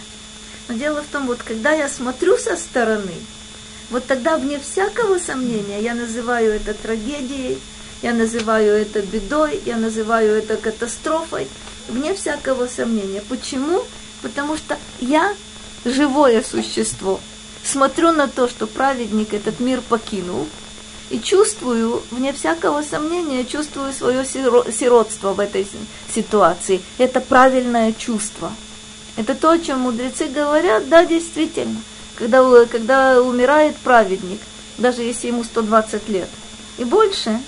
[0.68, 3.14] Но дело в том, вот когда я смотрю со стороны,
[3.90, 7.58] вот тогда вне всякого сомнения я называю это трагедией,
[8.02, 11.48] я называю это бедой, я называю это катастрофой,
[11.88, 13.22] вне всякого сомнения.
[13.28, 13.82] Почему?
[14.22, 15.34] Потому что я
[15.84, 17.20] живое существо,
[17.64, 20.46] смотрю на то, что праведник этот мир покинул,
[21.10, 25.66] и чувствую, вне всякого сомнения, чувствую свое сиротство в этой
[26.12, 26.80] ситуации.
[26.98, 28.52] Это правильное чувство.
[29.16, 31.80] Это то, о чем мудрецы говорят, да, действительно.
[32.16, 34.40] Когда, когда умирает праведник,
[34.78, 36.28] даже если ему 120 лет
[36.78, 37.40] и больше,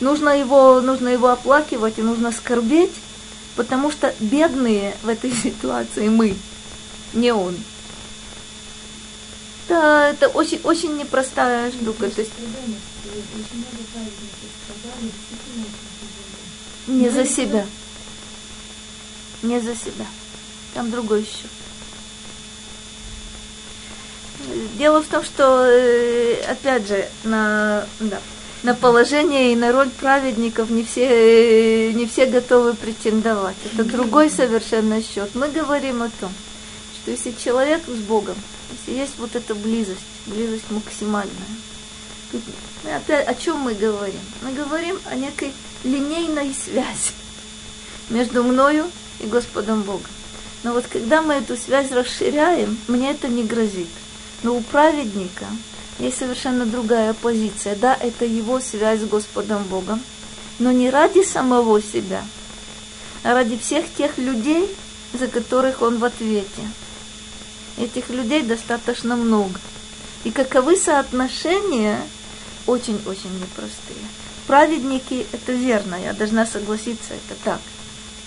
[0.00, 2.92] нужно его, нужно его оплакивать и нужно скорбеть,
[3.56, 6.36] потому что бедные в этой ситуации мы,
[7.14, 7.56] не он.
[9.68, 12.08] Да, это очень, очень непростая штука.
[12.10, 12.32] То есть,
[16.86, 17.66] не за себя.
[19.42, 20.06] Не за себя.
[20.74, 21.48] Там другой еще.
[24.78, 28.20] Дело в том, что, э, опять же, на, да,
[28.62, 33.56] на положение и на роль праведников не все, не все готовы претендовать.
[33.64, 35.30] Это другой совершенно счет.
[35.34, 36.32] Мы говорим о том,
[37.06, 38.34] что если человек с Богом,
[38.72, 41.30] если есть вот эта близость, близость максимальная,
[42.32, 42.42] тут
[42.84, 44.18] опять о чем мы говорим?
[44.42, 45.52] Мы говорим о некой
[45.84, 47.12] линейной связи
[48.10, 50.10] между мною и Господом Богом.
[50.64, 53.86] Но вот когда мы эту связь расширяем, мне это не грозит.
[54.42, 55.46] Но у праведника
[56.00, 57.76] есть совершенно другая позиция.
[57.76, 60.02] Да, это его связь с Господом Богом,
[60.58, 62.24] но не ради самого себя,
[63.22, 64.68] а ради всех тех людей,
[65.12, 66.62] за которых он в ответе.
[67.78, 69.60] Этих людей достаточно много.
[70.24, 72.00] И каковы соотношения,
[72.66, 74.00] очень-очень непростые.
[74.46, 77.60] Праведники, это верно, я должна согласиться, это так.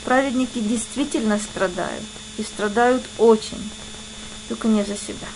[0.06, 2.04] Праведники действительно страдают,
[2.38, 3.70] и страдают очень,
[4.48, 5.28] только не за себя.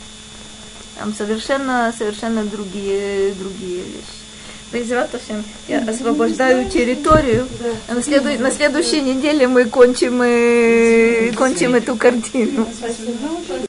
[0.98, 4.24] Там совершенно, совершенно другие, другие вещи.
[4.72, 7.48] Безратовсем я освобождаю территорию.
[7.88, 12.68] На, следу, на следующей неделе мы кончим, и, кончим эту картину.